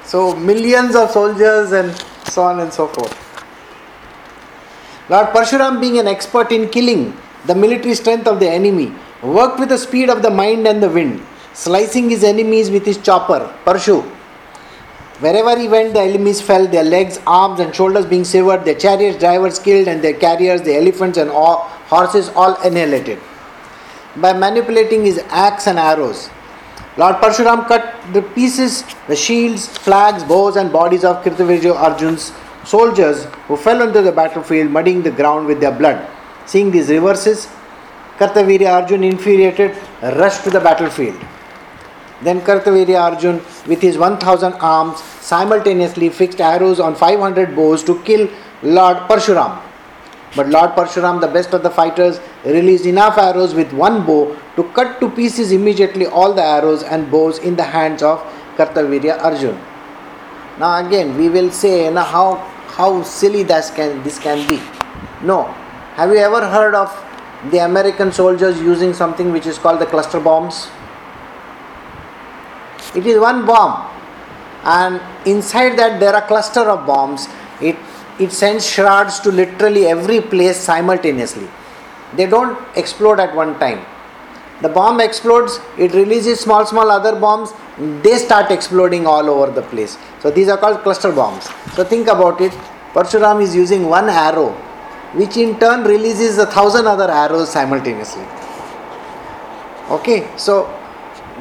[0.05, 3.15] So millions of soldiers and so on and so forth.
[5.09, 9.69] Lord Parshuram, being an expert in killing the military strength of the enemy, worked with
[9.69, 11.23] the speed of the mind and the wind,
[11.55, 14.03] slicing his enemies with his chopper, Parshu.
[15.21, 19.19] Wherever he went, the enemies fell, their legs, arms, and shoulders being severed, their chariots,
[19.19, 23.19] drivers killed, and their carriers, the elephants, and all, horses all annihilated.
[24.17, 26.29] By manipulating his axe and arrows,
[26.99, 32.33] Lord Parshuram cut the pieces the shields, flags, bows, and bodies of Kirtavirya Arjun's
[32.65, 36.07] soldiers who fell onto the battlefield, muddying the ground with their blood.
[36.47, 37.49] Seeing these reverses,
[38.19, 41.21] Kartavirya Arjun, infuriated, rushed to the battlefield.
[42.23, 48.29] Then Kartavirya Arjun, with his 1000 arms, simultaneously fixed arrows on 500 bows to kill
[48.63, 49.61] Lord Parshuram.
[50.35, 54.65] But Lord Parshuram, the best of the fighters, released enough arrows with one bow to
[54.73, 58.21] cut to pieces immediately all the arrows and bows in the hands of
[58.57, 59.59] Kartavirya Arjun.
[60.59, 62.37] Now again, we will say now how,
[62.69, 64.61] how silly this can, this can be.
[65.23, 65.55] No.
[65.97, 66.95] Have you ever heard of
[67.51, 70.69] the American soldiers using something which is called the cluster bombs?
[72.95, 73.91] It is one bomb
[74.65, 77.29] and inside that there are cluster of bombs.
[77.63, 77.77] It
[78.19, 81.49] it sends shards to literally every place simultaneously.
[82.15, 83.85] They don't explode at one time.
[84.61, 87.53] The bomb explodes, it releases small, small other bombs,
[88.03, 89.99] they start exploding all over the place.
[90.21, 91.49] So these are called cluster bombs.
[91.75, 92.53] So think about it.
[92.95, 94.57] Parshuram is using one arrow,
[95.21, 98.27] which in turn releases a thousand other arrows simultaneously.
[99.91, 100.55] Okay, so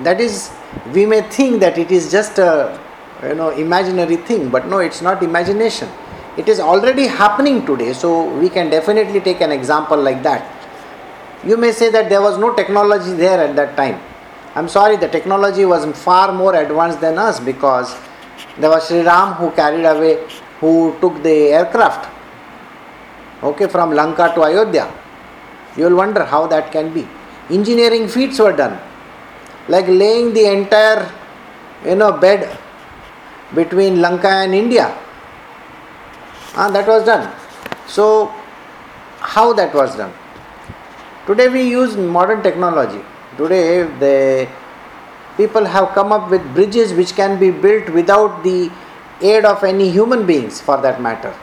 [0.03, 0.51] that is
[0.93, 2.79] we may think that it is just a
[3.23, 5.89] you know imaginary thing, but no, it's not imagination
[6.37, 10.51] it is already happening today, so we can definitely take an example like that.
[11.45, 14.01] You may say that there was no technology there at that time.
[14.55, 17.95] I'm sorry, the technology was far more advanced than us because
[18.57, 20.27] there was Sri Ram who carried away,
[20.59, 22.09] who took the aircraft,
[23.43, 24.91] okay, from Lanka to Ayodhya.
[25.77, 27.07] You will wonder how that can be.
[27.49, 28.79] Engineering feats were done,
[29.67, 31.11] like laying the entire,
[31.85, 32.57] you know, bed
[33.53, 34.97] between Lanka and India
[36.57, 37.33] and that was done.
[37.87, 38.27] So,
[39.19, 40.13] how that was done?
[41.27, 43.01] Today we use modern technology.
[43.37, 44.47] Today the
[45.37, 48.71] people have come up with bridges which can be built without the
[49.21, 51.33] aid of any human beings for that matter.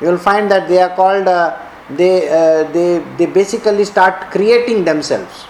[0.00, 1.56] You will find that they are called uh,
[1.90, 5.46] they uh, they they basically start creating themselves.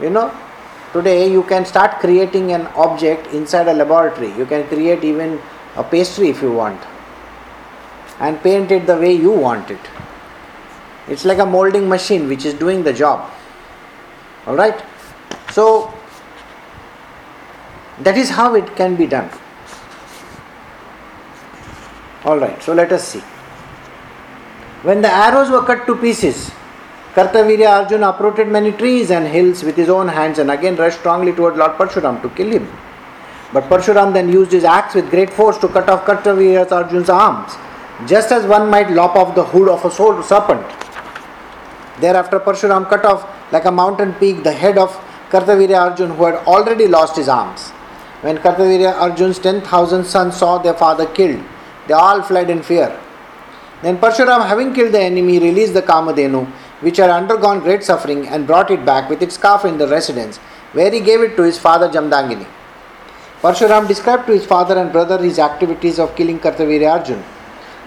[0.00, 0.34] You know,
[0.92, 4.32] today you can start creating an object inside a laboratory.
[4.36, 5.40] You can create even
[5.76, 6.80] a pastry if you want
[8.20, 9.80] and paint it the way you want it.
[11.08, 13.30] It's like a molding machine which is doing the job.
[14.46, 14.82] Alright?
[15.50, 15.92] So,
[18.00, 19.30] that is how it can be done.
[22.24, 23.22] Alright, so let us see.
[24.82, 26.52] When the arrows were cut to pieces,
[27.14, 31.32] Kartavirya Arjuna uprooted many trees and hills with his own hands and again rushed strongly
[31.32, 32.70] toward Lord Parshuram to kill him.
[33.52, 37.52] But Parshuram then used his axe with great force to cut off Kartavirya Arjuna's arms,
[38.06, 40.66] just as one might lop off the hood of a serpent.
[42.00, 44.90] Thereafter, Parshuram cut off like a mountain peak the head of
[45.30, 47.70] Kartavirya Arjun, who had already lost his arms.
[48.22, 51.44] When Kartavirya Arjun's 10,000 sons saw their father killed,
[51.86, 52.98] they all fled in fear.
[53.82, 56.46] Then Parshuram, having killed the enemy, released the Kamadhenu,
[56.80, 60.36] which had undergone great suffering, and brought it back with its calf in the residence,
[60.72, 62.46] where he gave it to his father Jamdangini.
[63.40, 67.22] Parshuram described to his father and brother his activities of killing Kartavirya Arjun.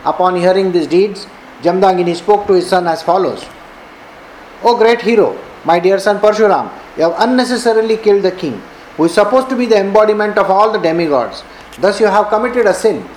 [0.04, 1.28] Upon hearing these deeds,
[1.62, 3.46] Jamdangini spoke to his son as follows
[4.64, 8.62] O great hero, my dear son Parshuram, you have unnecessarily killed the king,
[8.98, 11.44] who is supposed to be the embodiment of all the demigods.
[11.80, 13.08] Thus, you have committed a sin.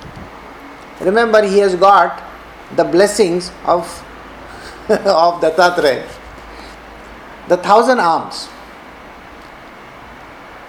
[1.01, 2.23] Remember, he has got
[2.77, 3.85] the blessings of,
[4.89, 6.07] of Dattatreya.
[7.49, 8.49] The thousand arms.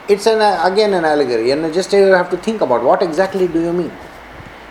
[0.07, 3.61] It's an, again an allegory, and just you have to think about what exactly do
[3.61, 3.91] you mean.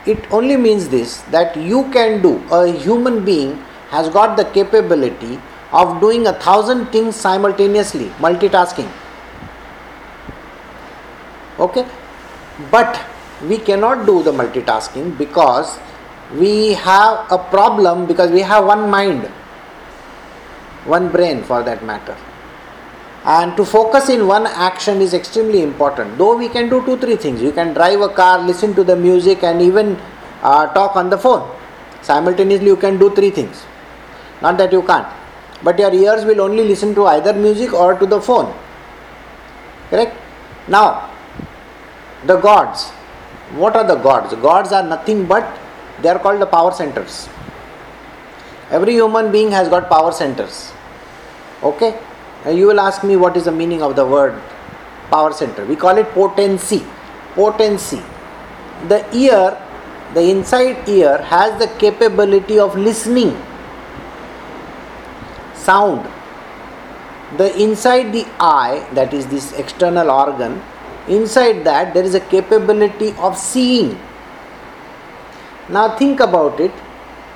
[0.06, 3.56] It only means this that you can do, a human being
[3.90, 5.38] has got the capability
[5.72, 8.90] of doing a thousand things simultaneously, multitasking.
[11.58, 11.86] Okay?
[12.70, 13.04] But
[13.46, 15.78] we cannot do the multitasking because
[16.34, 19.26] we have a problem because we have one mind,
[20.84, 22.16] one brain for that matter.
[23.24, 26.18] And to focus in one action is extremely important.
[26.18, 27.42] Though we can do two, three things.
[27.42, 29.98] You can drive a car, listen to the music, and even
[30.42, 31.48] uh, talk on the phone.
[32.02, 33.64] Simultaneously, you can do three things.
[34.40, 35.06] Not that you can't.
[35.62, 38.54] But your ears will only listen to either music or to the phone.
[39.90, 40.16] Correct?
[40.68, 41.10] Now,
[42.24, 42.92] the gods.
[43.54, 44.34] What are the gods?
[44.34, 45.58] Gods are nothing but
[46.02, 47.28] they are called the power centers.
[48.70, 50.72] Every human being has got power centers.
[51.62, 51.98] Okay?
[52.44, 54.40] Now you will ask me what is the meaning of the word
[55.10, 55.64] power center.
[55.64, 56.84] We call it potency.
[57.34, 58.02] Potency.
[58.88, 59.56] The ear,
[60.14, 63.36] the inside ear, has the capability of listening
[65.54, 66.08] sound.
[67.36, 70.62] The inside the eye, that is this external organ,
[71.08, 73.98] inside that there is a capability of seeing.
[75.68, 76.72] Now think about it.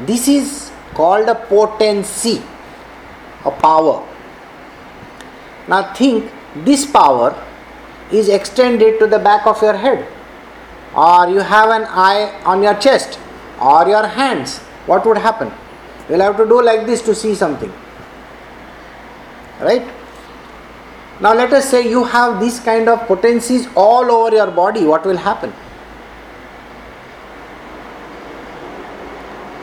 [0.01, 2.43] This is called a potency,
[3.45, 4.07] a power.
[5.69, 7.35] Now think this power
[8.11, 10.07] is extended to the back of your head,
[10.95, 13.19] or you have an eye on your chest,
[13.61, 14.59] or your hands.
[14.87, 15.53] What would happen?
[16.09, 17.73] You'll have to do like this to see something.
[19.61, 19.89] Right?
[21.23, 25.07] Now let us say you have these kind of potencies all over your body, what
[25.07, 25.53] will happen?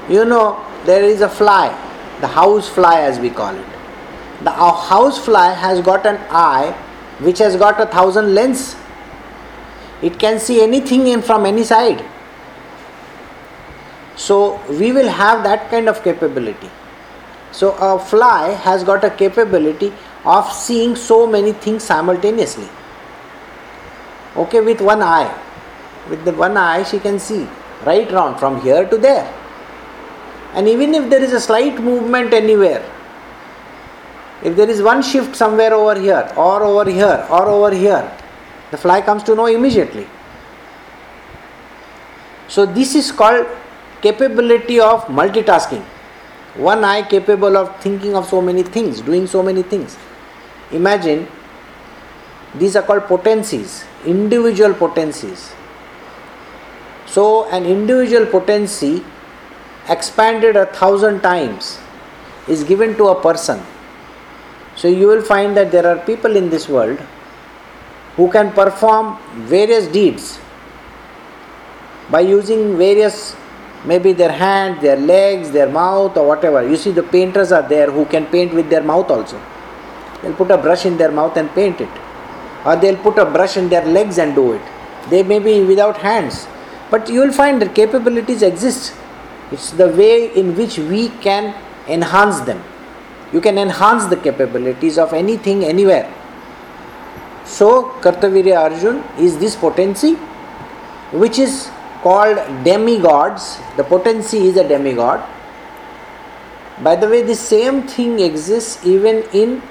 [0.09, 1.67] You know, there is a fly,
[2.21, 3.65] the house fly as we call it.
[4.41, 6.71] The house fly has got an eye
[7.19, 8.77] which has got a thousand lens.
[10.01, 12.05] It can see anything in from any side.
[14.15, 16.69] So we will have that kind of capability.
[17.51, 19.91] So a fly has got a capability
[20.25, 22.67] of seeing so many things simultaneously.
[24.35, 25.33] Okay, with one eye.
[26.09, 27.47] With the one eye, she can see
[27.85, 29.33] right round from here to there.
[30.53, 32.83] And even if there is a slight movement anywhere,
[34.43, 38.11] if there is one shift somewhere over here, or over here, or over here,
[38.71, 40.07] the fly comes to know immediately.
[42.47, 43.45] So, this is called
[44.01, 45.83] capability of multitasking.
[46.55, 49.97] One eye capable of thinking of so many things, doing so many things.
[50.71, 51.27] Imagine
[52.55, 55.53] these are called potencies, individual potencies.
[57.05, 59.03] So, an individual potency
[59.87, 61.79] expanded a thousand times
[62.47, 63.61] is given to a person.
[64.75, 66.99] So you will find that there are people in this world
[68.15, 70.39] who can perform various deeds
[72.09, 73.35] by using various
[73.85, 76.67] maybe their hand, their legs, their mouth or whatever.
[76.67, 79.41] You see the painters are there who can paint with their mouth also.
[80.21, 81.89] They'll put a brush in their mouth and paint it.
[82.65, 84.61] Or they'll put a brush in their legs and do it.
[85.09, 86.47] They may be without hands.
[86.91, 88.93] But you will find that capabilities exist.
[89.51, 91.55] It's the way in which we can
[91.87, 92.63] enhance them.
[93.31, 96.11] You can enhance the capabilities of anything anywhere.
[97.45, 100.15] So, Kartavirya Arjun is this potency
[101.11, 101.69] which is
[102.03, 103.57] called demigods.
[103.77, 105.23] The potency is a demigod.
[106.83, 109.61] By the way, the same thing exists even in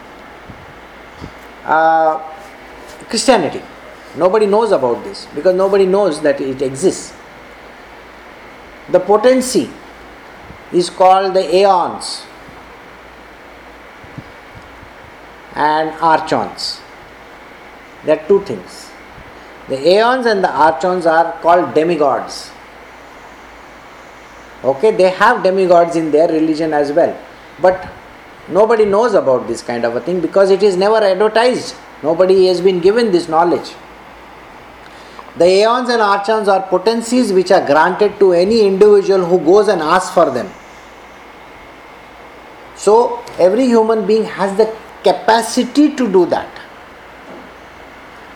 [1.68, 2.18] uh,
[3.08, 3.62] Christianity.
[4.16, 7.14] Nobody knows about this because nobody knows that it exists.
[8.90, 9.70] The potency
[10.72, 12.22] is called the aeons
[15.54, 16.80] and archons.
[18.04, 18.90] There are two things.
[19.68, 22.50] The aeons and the archons are called demigods.
[24.64, 27.16] Okay, they have demigods in their religion as well.
[27.60, 27.88] But
[28.51, 31.74] nobody knows about this kind of a thing because it is never advertised.
[32.03, 33.74] Nobody has been given this knowledge.
[35.36, 39.80] The aeons and archons are potencies which are granted to any individual who goes and
[39.80, 40.51] asks for them.
[42.76, 46.49] So every human being has the capacity to do that.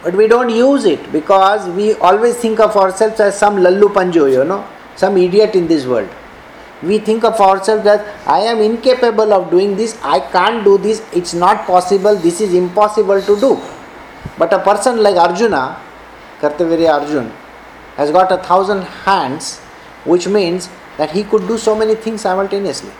[0.03, 4.31] But we don't use it because we always think of ourselves as some lallu panjo,
[4.31, 6.11] you know, some idiot in this world.
[6.83, 11.03] We think of ourselves as I am incapable of doing this, I can't do this,
[11.13, 13.61] it's not possible, this is impossible to do.
[14.37, 15.81] But a person like Arjuna,
[16.41, 17.33] Kartavirya Arjun,
[17.97, 19.59] has got a thousand hands,
[20.05, 22.91] which means that he could do so many things simultaneously.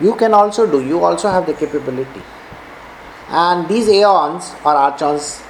[0.00, 2.22] You can also do, you also have the capability.
[3.28, 5.42] And these aeons or archons,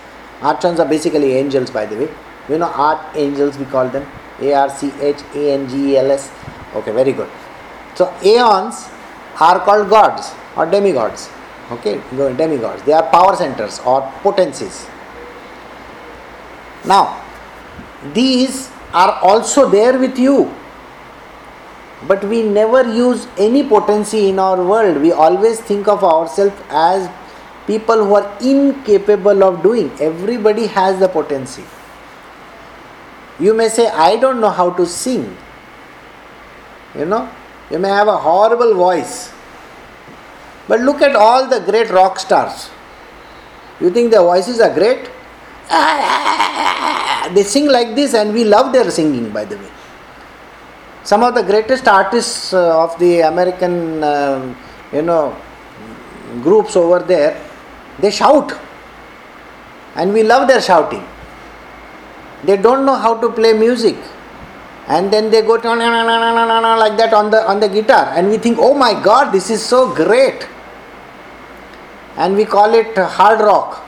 [0.42, 2.08] archons are basically angels by the way.
[2.48, 4.06] You know, archangels we call them
[4.40, 6.30] A R C H A N G E L S.
[6.74, 7.30] Okay, very good.
[7.94, 8.88] So, aeons
[9.40, 11.30] are called gods or demigods.
[11.70, 12.00] Okay,
[12.36, 12.82] demigods.
[12.82, 14.86] They are power centers or potencies.
[16.84, 17.24] Now,
[18.12, 20.52] these are also there with you.
[22.06, 25.00] But we never use any potency in our world.
[25.00, 27.08] We always think of ourselves as
[27.66, 29.90] people who are incapable of doing.
[30.00, 31.64] Everybody has the potency.
[33.40, 35.36] You may say, I don't know how to sing.
[36.94, 37.28] You know,
[37.70, 39.32] you may have a horrible voice.
[40.68, 42.70] But look at all the great rock stars.
[43.80, 45.10] You think their voices are great?
[47.34, 49.70] They sing like this, and we love their singing, by the way.
[51.04, 54.54] Some of the greatest artists uh, of the American, uh,
[54.92, 55.36] you know,
[56.42, 57.40] groups over there,
[57.98, 58.52] they shout,
[59.96, 61.04] and we love their shouting.
[62.44, 63.96] They don't know how to play music,
[64.86, 68.74] and then they go like that on the on the guitar, and we think, oh
[68.74, 70.46] my God, this is so great,
[72.16, 73.82] and we call it hard rock.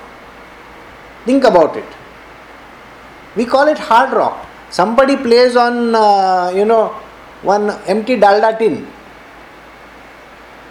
[1.25, 1.85] Think about it.
[3.35, 4.47] We call it hard rock.
[4.71, 6.89] Somebody plays on, uh, you know,
[7.43, 8.87] one empty dalda tin.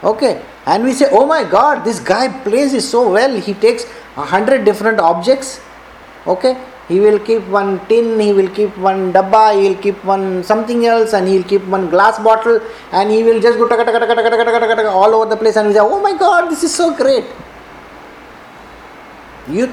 [0.03, 3.39] Okay, and we say, oh my God, this guy plays it so well.
[3.39, 3.85] He takes
[4.17, 5.61] a hundred different objects.
[6.25, 6.57] Okay,
[6.87, 10.85] he will keep one tin, he will keep one dabba, he will keep one something
[10.85, 12.61] else, and he will keep one glass bottle,
[12.91, 15.55] and he will just go taka, taka, taka, taka, taka, taka, all over the place,
[15.55, 17.25] and say, oh my God, this is so great.
[19.47, 19.67] You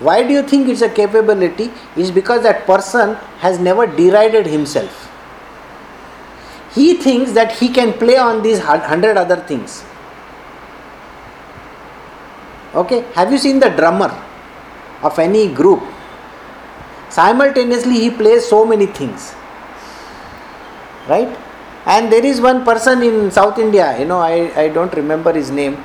[0.00, 1.70] why do you think it's a capability?
[1.96, 5.10] Is because that person has never derided himself.
[6.74, 9.84] He thinks that he can play on these hundred other things.
[12.74, 14.12] Okay, have you seen the drummer
[15.02, 15.93] of any group?
[17.16, 19.34] Simultaneously, he plays so many things.
[21.08, 21.32] Right?
[21.86, 25.50] And there is one person in South India, you know, I, I don't remember his
[25.50, 25.76] name.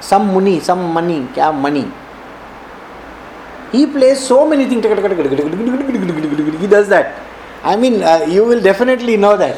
[0.00, 1.86] Some Muni, some money, kya money
[3.72, 4.84] he plays so many things.
[6.60, 7.22] He does that.
[7.62, 9.56] I mean, uh, you will definitely know that.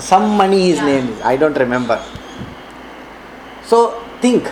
[0.00, 0.86] Some money his yeah.
[0.86, 1.20] name is.
[1.22, 2.02] I don't remember.
[3.64, 4.50] So think.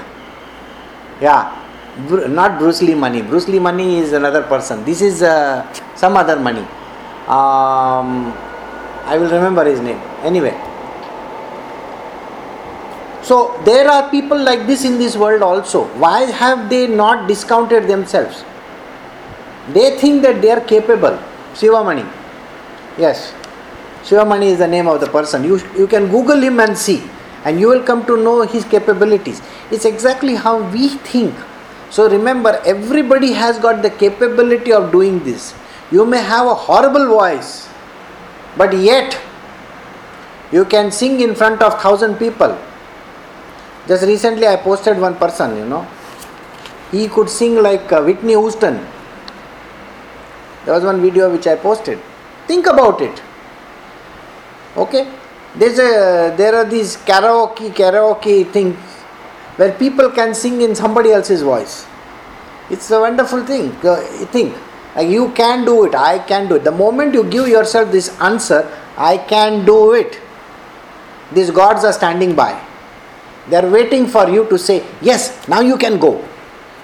[1.21, 1.59] Yeah.
[1.97, 3.21] Not Bruce Lee money.
[3.21, 4.85] Bruce Lee money is another person.
[4.85, 6.67] This is uh, some other money.
[7.29, 8.33] Um,
[9.05, 9.99] I will remember his name.
[10.23, 10.59] Anyway.
[13.23, 15.85] So there are people like this in this world also.
[15.99, 18.45] Why have they not discounted themselves?
[19.73, 21.19] They think that they are capable.
[21.55, 22.11] Shiva Shivamani.
[22.99, 23.33] Yes.
[24.05, 25.45] Shiva Shivamani is the name of the person.
[25.45, 27.03] You, you can Google him and see,
[27.45, 29.41] and you will come to know his capabilities.
[29.71, 31.35] It's exactly how we think.
[31.93, 35.55] So remember, everybody has got the capability of doing this.
[35.93, 37.69] You may have a horrible voice,
[38.57, 39.21] but yet
[40.51, 42.59] you can sing in front of thousand people
[43.87, 45.87] just recently, I posted one person, you know,
[46.93, 48.75] he could sing like uh, Whitney Houston.
[50.65, 51.99] There was one video which I posted.
[52.47, 53.21] Think about it.
[54.77, 55.13] Okay,
[55.57, 58.77] there's a there are these karaoke karaoke things
[59.57, 61.87] where people can sing in somebody else's voice.
[62.71, 63.73] It's a wonderful thing.
[64.33, 64.55] Think
[65.01, 65.95] you can do it.
[65.95, 66.65] I can do it.
[66.65, 70.21] The moment you give yourself this answer, I can do it.
[71.33, 72.61] These gods are standing by
[73.49, 76.25] they are waiting for you to say, Yes, now you can go.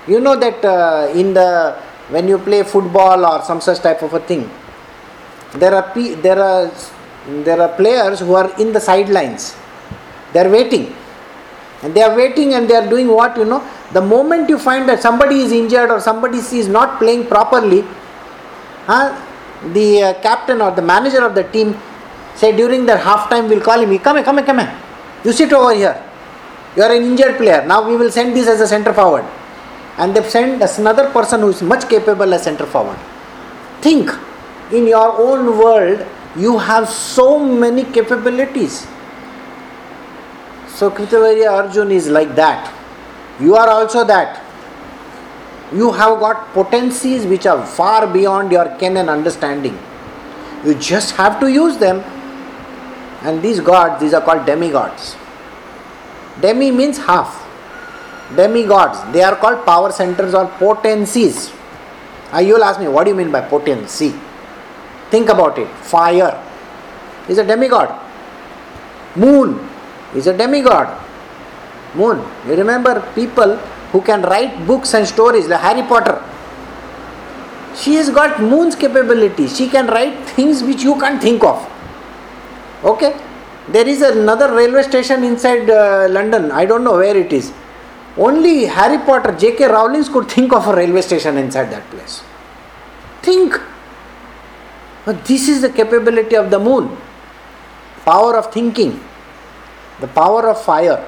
[0.07, 4.15] You know that uh, in the when you play football or some such type of
[4.15, 4.51] a thing,
[5.55, 6.71] there are there are
[7.45, 9.55] there are players who are in the sidelines.
[10.33, 10.95] They are waiting,
[11.83, 13.63] and they are waiting and they are doing what you know.
[13.93, 17.83] The moment you find that somebody is injured or somebody is not playing properly,
[18.87, 19.17] huh,
[19.73, 21.77] the uh, captain or the manager of the team
[22.35, 23.99] say during the half time we'll call him.
[23.99, 24.79] Come here, come here, come here.
[25.25, 26.05] You sit over here
[26.79, 27.67] you are an injured player.
[27.67, 29.25] Now we will send this as a center forward.
[29.97, 32.99] And they send another person who is much capable as center forward.
[33.81, 34.11] Think
[34.73, 36.07] in your own world,
[36.37, 38.87] you have so many capabilities.
[40.79, 42.73] So Kritavirya Arjun is like that.
[43.41, 44.45] You are also that.
[45.73, 49.77] You have got potencies which are far beyond your ken and understanding.
[50.65, 51.99] You just have to use them.
[53.23, 55.17] And these gods, these are called demigods.
[56.41, 57.45] Demi means half.
[58.37, 61.51] Demigods, they are called power centers or potencies.
[62.33, 64.15] Uh, you will ask me, what do you mean by potency?
[65.11, 65.67] Think about it.
[65.79, 66.41] Fire
[67.29, 67.93] is a demigod.
[69.17, 69.69] Moon
[70.15, 70.89] is a demigod.
[71.95, 72.25] Moon.
[72.47, 73.57] You remember people
[73.93, 76.23] who can write books and stories like Harry Potter.
[77.75, 79.49] She has got moon's capability.
[79.49, 81.67] She can write things which you can't think of.
[82.85, 83.19] Okay?
[83.69, 86.51] There is another railway station inside uh, London.
[86.51, 87.53] I don't know where it is.
[88.17, 89.67] Only Harry Potter, J.K.
[89.67, 92.23] Rowling could think of a railway station inside that place.
[93.23, 93.61] Think.
[95.05, 96.97] But this is the capability of the moon.
[98.05, 99.01] Power of thinking.
[100.01, 101.05] The power of fire.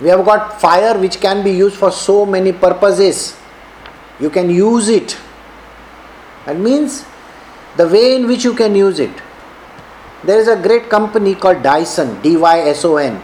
[0.00, 3.36] We have got fire which can be used for so many purposes.
[4.18, 5.16] You can use it.
[6.46, 7.04] That means
[7.76, 9.10] the way in which you can use it.
[10.24, 13.20] There is a great company called Dyson, D Y S O N.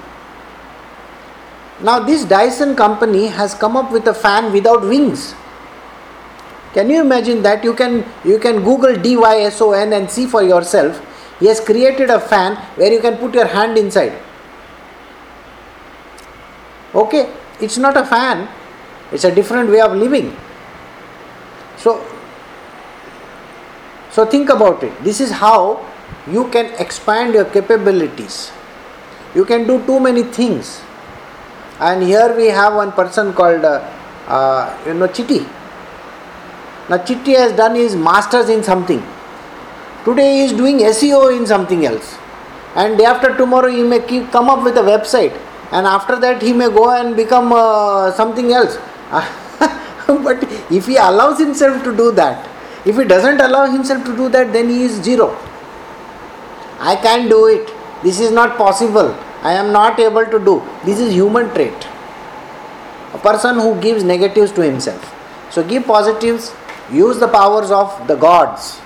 [1.83, 5.35] Now, this Dyson company has come up with a fan without wings.
[6.73, 7.65] Can you imagine that?
[7.65, 11.01] You can you can Google D Y S O N and see for yourself.
[11.39, 14.13] He has created a fan where you can put your hand inside.
[16.95, 18.49] Okay, it's not a fan,
[19.13, 20.35] it's a different way of living.
[21.77, 22.03] So,
[24.11, 25.05] so think about it.
[25.05, 25.85] This is how
[26.27, 28.51] you can expand your capabilities.
[29.35, 30.81] You can do too many things.
[31.79, 33.87] And here we have one person called, uh,
[34.27, 35.47] uh, you know, Chitti.
[36.89, 39.03] Now, Chitti has done his masters in something.
[40.07, 42.17] Today he is doing SEO in something else.
[42.77, 45.37] And day after tomorrow he may keep, come up with a website.
[45.73, 48.77] And after that he may go and become uh, something else.
[50.07, 52.49] but if he allows himself to do that,
[52.87, 55.37] if he doesn't allow himself to do that, then he is zero.
[56.79, 57.69] I can't do it.
[58.05, 59.13] This is not possible.
[59.43, 60.63] I am not able to do.
[60.85, 61.89] This is human trait.
[63.13, 65.13] A person who gives negatives to himself.
[65.51, 66.55] So give positives,
[66.93, 68.81] use the powers of the gods.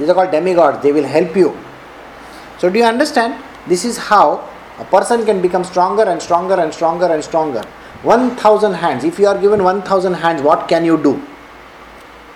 [0.00, 1.56] These are called demigods, they will help you.
[2.58, 3.42] So do you understand?
[3.66, 4.48] This is how
[4.78, 7.62] a person can become stronger and stronger and stronger and stronger.
[8.02, 9.04] 1000 hands.
[9.04, 11.22] If you are given 1000 hands, what can you do?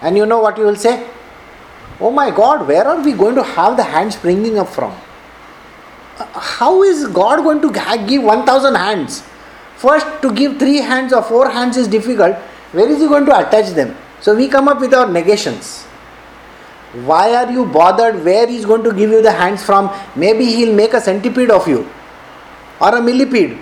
[0.02, 1.08] And you know what you will say?
[2.00, 4.94] Oh my God, where are we going to have the hands springing up from?
[6.18, 7.72] How is God going to
[8.06, 9.22] give 1000 hands?
[9.76, 12.36] First, to give three hands or four hands is difficult.
[12.72, 13.96] Where is He going to attach them?
[14.20, 15.86] So we come up with our negations.
[17.02, 19.90] Why are you bothered where He is going to give you the hands from?
[20.14, 21.88] Maybe He'll make a centipede of you
[22.80, 23.58] or a millipede.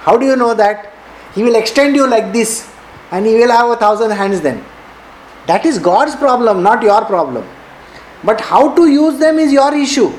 [0.00, 0.92] How do you know that?
[1.34, 2.70] He will extend you like this
[3.10, 4.64] and He will have a thousand hands then.
[5.46, 7.48] That is God's problem, not your problem.
[8.22, 10.12] But how to use them is your issue.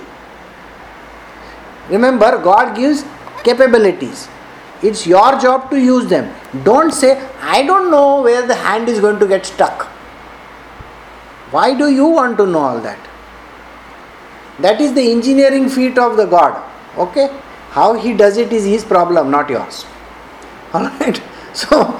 [1.89, 3.03] Remember, God gives
[3.43, 4.27] capabilities.
[4.81, 6.33] It's your job to use them.
[6.63, 9.87] Don't say, I don't know where the hand is going to get stuck.
[11.51, 12.99] Why do you want to know all that?
[14.59, 16.61] That is the engineering feat of the God.
[16.97, 17.29] Okay?
[17.71, 19.85] How he does it is his problem, not yours.
[20.73, 21.21] Alright?
[21.53, 21.99] So,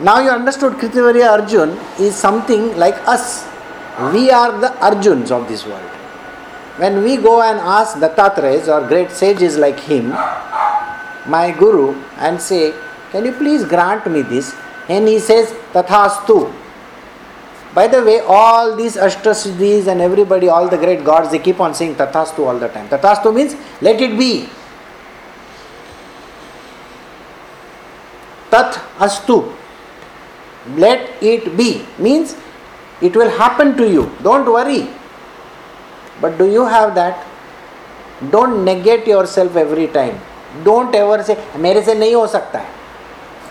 [0.00, 3.46] now you understood Kritavirya Arjun is something like us.
[4.12, 5.90] We are the Arjuns of this world.
[6.76, 10.10] When we go and ask Dattatreya or great sages like him,
[11.26, 12.74] my guru, and say,
[13.10, 14.54] Can you please grant me this?
[14.88, 16.52] And he says, Tathastu.
[17.76, 21.74] By the way, all these Ashtasiddhis and everybody, all the great gods, they keep on
[21.74, 22.88] saying Tathastu all the time.
[22.88, 24.48] Tathastu means let it be.
[28.50, 29.36] Tat astu.
[30.84, 32.34] Let it be means
[33.02, 34.10] it will happen to you.
[34.22, 34.88] Don't worry.
[36.22, 37.26] But do you have that?
[38.30, 40.18] Don't negate yourself every time.
[40.64, 42.74] Don't ever say मेरे से नहीं हो सकता है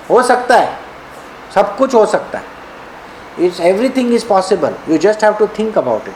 [0.09, 0.77] हो सकता है
[1.53, 2.54] सब कुछ हो सकता है
[3.37, 6.15] it's everything is possible you just have to think about it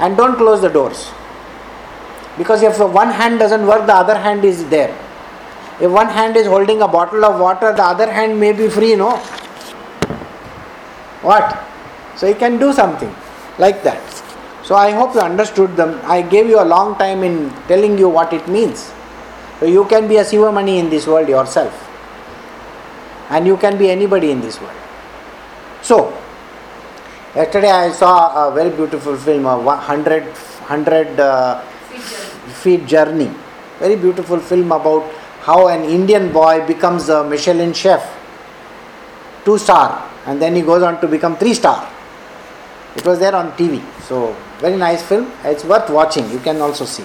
[0.00, 1.10] and don't close the doors
[2.38, 4.96] because if one hand doesn't work the other hand is there
[5.80, 8.94] if one hand is holding a bottle of water the other hand may be free
[8.94, 9.16] no
[11.22, 11.58] what
[12.16, 13.14] so you can do something
[13.58, 14.16] like that
[14.66, 16.00] so I hope you understood them.
[16.02, 18.92] I gave you a long time in telling you what it means.
[19.60, 21.72] So you can be a Sivamani in this world yourself.
[23.30, 24.85] And you can be anybody in this world.
[25.86, 26.12] So,
[27.32, 31.60] yesterday I saw a very beautiful film, a 100, 100 uh,
[32.60, 33.30] feet journey.
[33.78, 35.08] Very beautiful film about
[35.42, 38.02] how an Indian boy becomes a Michelin chef,
[39.44, 41.88] two star, and then he goes on to become three star.
[42.96, 43.80] It was there on TV.
[44.02, 45.30] So, very nice film.
[45.44, 46.28] It's worth watching.
[46.32, 47.04] You can also see.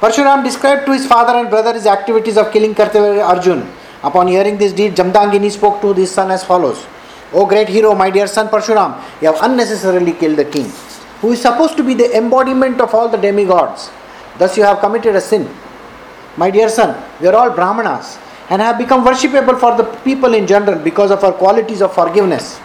[0.00, 3.64] Parshuram described to his father and brother his activities of killing Kartavirya Arjun.
[4.02, 6.84] Upon hearing this deed, Jamadagni spoke to his son as follows
[7.32, 10.70] O great hero, my dear son Parshuram, you have unnecessarily killed the king,
[11.20, 13.90] who is supposed to be the embodiment of all the demigods.
[14.38, 15.48] Thus, you have committed a sin.
[16.36, 18.18] My dear son, we are all Brahmanas
[18.48, 22.60] and have become worshipable for the people in general because of our qualities of forgiveness.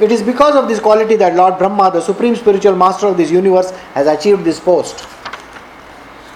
[0.00, 3.30] It is because of this quality that Lord Brahma, the supreme spiritual master of this
[3.30, 5.06] universe, has achieved this post.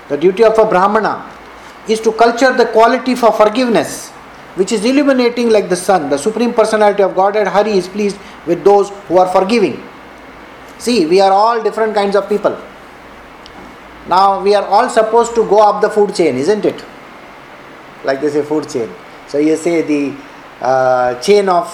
[0.09, 1.31] The duty of a Brahmana
[1.89, 4.13] is to culture the quality for forgiveness,
[4.59, 6.11] which is illuminating like the sun.
[6.11, 9.81] The supreme personality of Godhead Hari is pleased with those who are forgiving.
[10.79, 12.59] See, we are all different kinds of people.
[14.09, 16.85] Now we are all supposed to go up the food chain, isn't it?
[18.05, 18.91] Like they say, food chain.
[19.29, 20.17] So you say the
[20.61, 21.69] uh, chain of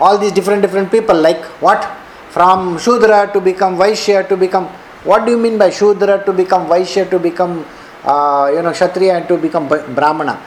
[0.00, 1.84] all these different different people, like what?
[2.30, 4.66] From Shudra to become Vaishya to become.
[5.04, 7.66] What do you mean by Shudra to become Vaishya to become,
[8.04, 10.40] uh, you know, Kshatriya and to become Brahmana?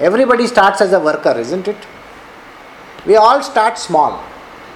[0.00, 1.76] Everybody starts as a worker, isn't it?
[3.06, 4.22] We all start small.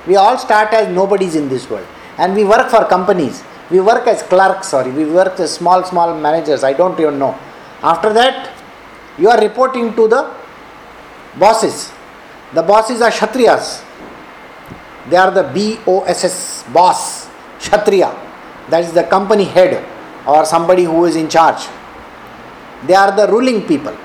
[0.06, 1.86] We all start as nobodies in this world.
[2.18, 3.42] And we work for companies
[3.72, 7.38] we work as clerks, sorry, we work as small, small managers, I don't even know.
[7.82, 8.52] After that,
[9.18, 10.30] you are reporting to the
[11.38, 11.90] bosses.
[12.52, 13.82] The bosses are Kshatriyas.
[15.08, 18.14] They are the B O S S, boss, Kshatriya.
[18.68, 19.84] That is the company head
[20.26, 21.66] or somebody who is in charge.
[22.86, 23.96] They are the ruling people.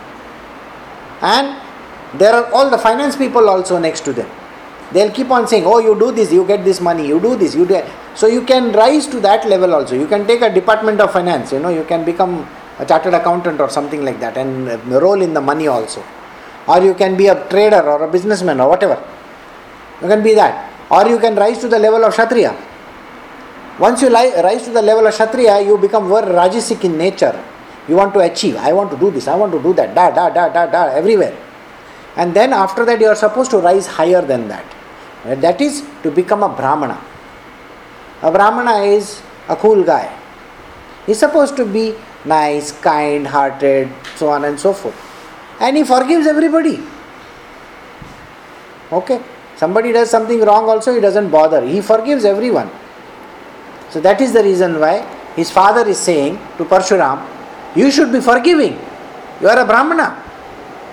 [1.22, 1.60] And
[2.20, 4.30] there are all the finance people also next to them.
[4.92, 7.56] They'll keep on saying, Oh, you do this, you get this money, you do this,
[7.56, 7.84] you do.
[8.16, 9.96] So you can rise to that level also.
[9.96, 12.48] You can take a department of finance, you know, you can become
[12.80, 16.04] a chartered accountant or something like that and roll in the money also.
[16.68, 19.02] Or you can be a trader or a businessman or whatever.
[20.02, 20.72] You can be that.
[20.90, 22.56] Or you can rise to the level of Kshatriya.
[23.80, 27.44] Once you rise to the level of Kshatriya, you become very Rajasic in nature.
[27.88, 28.56] You want to achieve.
[28.58, 29.28] I want to do this.
[29.28, 29.96] I want to do that.
[29.96, 31.36] Da, da, da, da, da, everywhere.
[32.16, 34.66] And then after that, you are supposed to rise higher than that.
[35.24, 37.00] That is to become a Brahmana.
[38.22, 40.18] A Brahmana is a cool guy.
[41.06, 44.96] He's supposed to be nice, kind hearted, so on and so forth.
[45.60, 46.84] And he forgives everybody.
[48.92, 49.22] Okay?
[49.56, 51.66] Somebody does something wrong, also, he doesn't bother.
[51.66, 52.70] He forgives everyone.
[53.90, 55.02] So, that is the reason why
[55.36, 57.37] his father is saying to Parshuram,
[57.78, 58.74] You should be forgiving.
[59.40, 60.08] You are a Brahmana.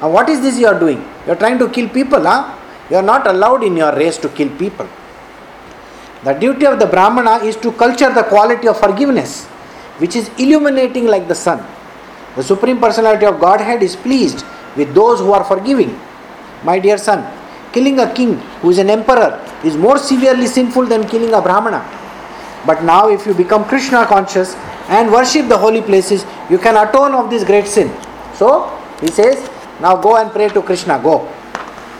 [0.02, 1.00] And what is this you are doing?
[1.26, 2.54] You are trying to kill people, huh?
[2.90, 4.86] You are not allowed in your race to kill people.
[6.24, 9.46] The duty of the Brahmana is to culture the quality of forgiveness,
[10.02, 11.64] which is illuminating like the sun.
[12.36, 14.44] The Supreme Personality of Godhead is pleased
[14.76, 15.98] with those who are forgiving.
[16.64, 17.24] My dear son,
[17.72, 21.82] killing a king who is an emperor is more severely sinful than killing a Brahmana.
[22.66, 24.54] But now, if you become Krishna conscious
[24.88, 27.94] and worship the holy places, you can atone of this great sin.
[28.34, 29.50] So, he says,
[29.80, 31.28] now go and pray to Krishna, go.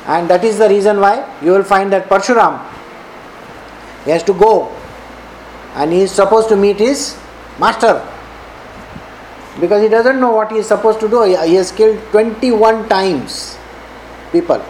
[0.07, 2.71] And that is the reason why you will find that Parshuram
[4.05, 4.71] he has to go
[5.75, 7.19] and he is supposed to meet his
[7.59, 8.07] master
[9.61, 11.23] because he doesn't know what he is supposed to do.
[11.23, 13.57] He has killed 21 times
[14.31, 14.63] people.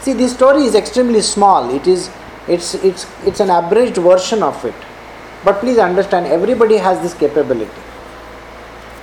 [0.00, 1.74] See, this story is extremely small.
[1.74, 2.10] It is,
[2.46, 4.74] it's, it's, it's an abridged version of it.
[5.44, 7.80] But please understand, everybody has this capability.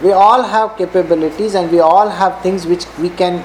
[0.02, 3.44] We all have capabilities and we all have things which we can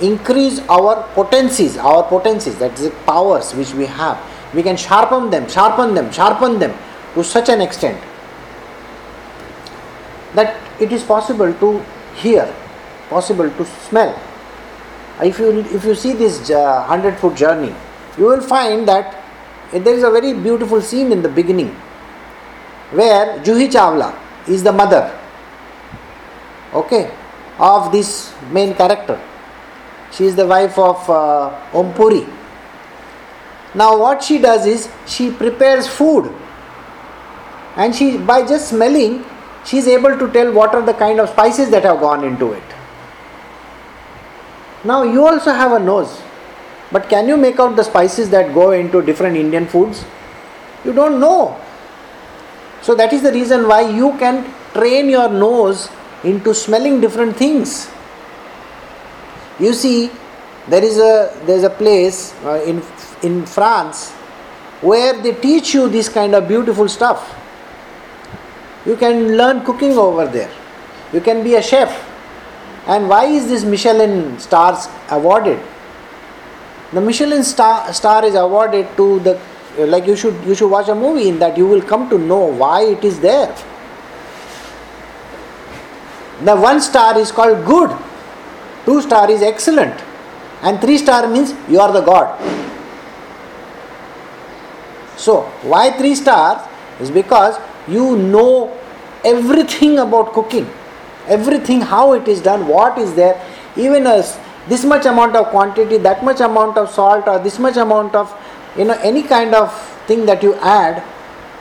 [0.00, 4.18] increase our potencies, our potencies, that is powers which we have
[4.54, 6.76] we can sharpen them, sharpen them, sharpen them
[7.14, 8.00] to such an extent
[10.34, 12.54] that it is possible to hear,
[13.08, 14.18] possible to smell.
[15.22, 17.74] If you, if you see this uh, 100 foot journey,
[18.18, 19.22] you will find that
[19.70, 21.74] there is a very beautiful scene in the beginning
[22.92, 24.14] where Juhi Chawla
[24.48, 25.18] is the mother
[26.74, 27.10] okay,
[27.58, 29.20] of this main character.
[30.12, 32.26] She is the wife of uh, Om Puri
[33.74, 36.30] now, what she does is she prepares food,
[37.76, 39.24] and she by just smelling,
[39.64, 42.52] she is able to tell what are the kind of spices that have gone into
[42.52, 42.62] it.
[44.84, 46.20] Now, you also have a nose,
[46.90, 50.04] but can you make out the spices that go into different Indian foods?
[50.84, 51.58] You don't know.
[52.82, 55.88] So, that is the reason why you can train your nose
[56.24, 57.88] into smelling different things.
[59.58, 60.10] You see,
[60.68, 62.82] there is a there is a place uh, in
[63.22, 64.12] in France
[64.80, 67.38] where they teach you this kind of beautiful stuff.
[68.84, 70.50] You can learn cooking over there.
[71.12, 72.08] You can be a chef.
[72.86, 75.60] And why is this Michelin stars awarded?
[76.92, 79.40] The Michelin star, star is awarded to the
[79.78, 82.44] like you should you should watch a movie in that you will come to know
[82.44, 83.54] why it is there.
[86.44, 87.96] The one star is called good,
[88.84, 90.02] two star is excellent,
[90.62, 92.38] and three star means you are the god.
[95.16, 96.68] So why three stars
[97.00, 98.76] is because you know
[99.24, 100.68] everything about cooking,
[101.28, 103.40] everything how it is done, what is there,
[103.76, 107.76] even as this much amount of quantity, that much amount of salt, or this much
[107.76, 108.32] amount of
[108.76, 109.72] you know any kind of
[110.06, 111.02] thing that you add,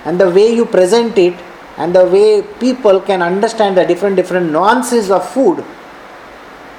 [0.05, 1.36] and the way you present it,
[1.78, 5.64] and the way people can understand the different different nuances of food.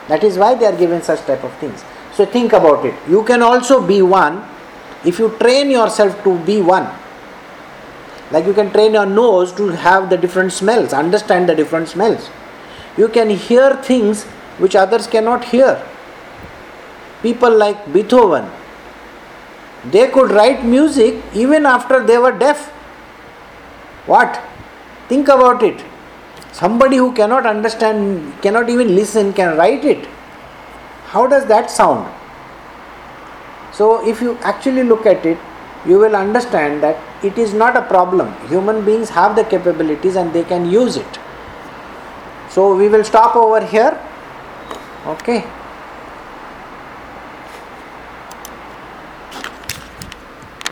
[0.09, 1.85] That is why they are given such type of things.
[2.14, 2.95] So think about it.
[3.09, 4.45] You can also be one
[5.05, 6.91] if you train yourself to be one.
[8.30, 12.30] Like you can train your nose to have the different smells, understand the different smells.
[12.97, 14.24] You can hear things
[14.59, 15.83] which others cannot hear.
[17.22, 18.51] People like Beethoven,
[19.91, 22.68] they could write music even after they were deaf.
[24.07, 24.41] What?
[25.09, 25.85] Think about it.
[26.53, 30.07] Somebody who cannot understand, cannot even listen, can write it.
[31.07, 32.12] How does that sound?
[33.72, 35.39] So, if you actually look at it,
[35.87, 38.35] you will understand that it is not a problem.
[38.49, 41.18] Human beings have the capabilities and they can use it.
[42.51, 43.99] So, we will stop over here.
[45.07, 45.45] Okay.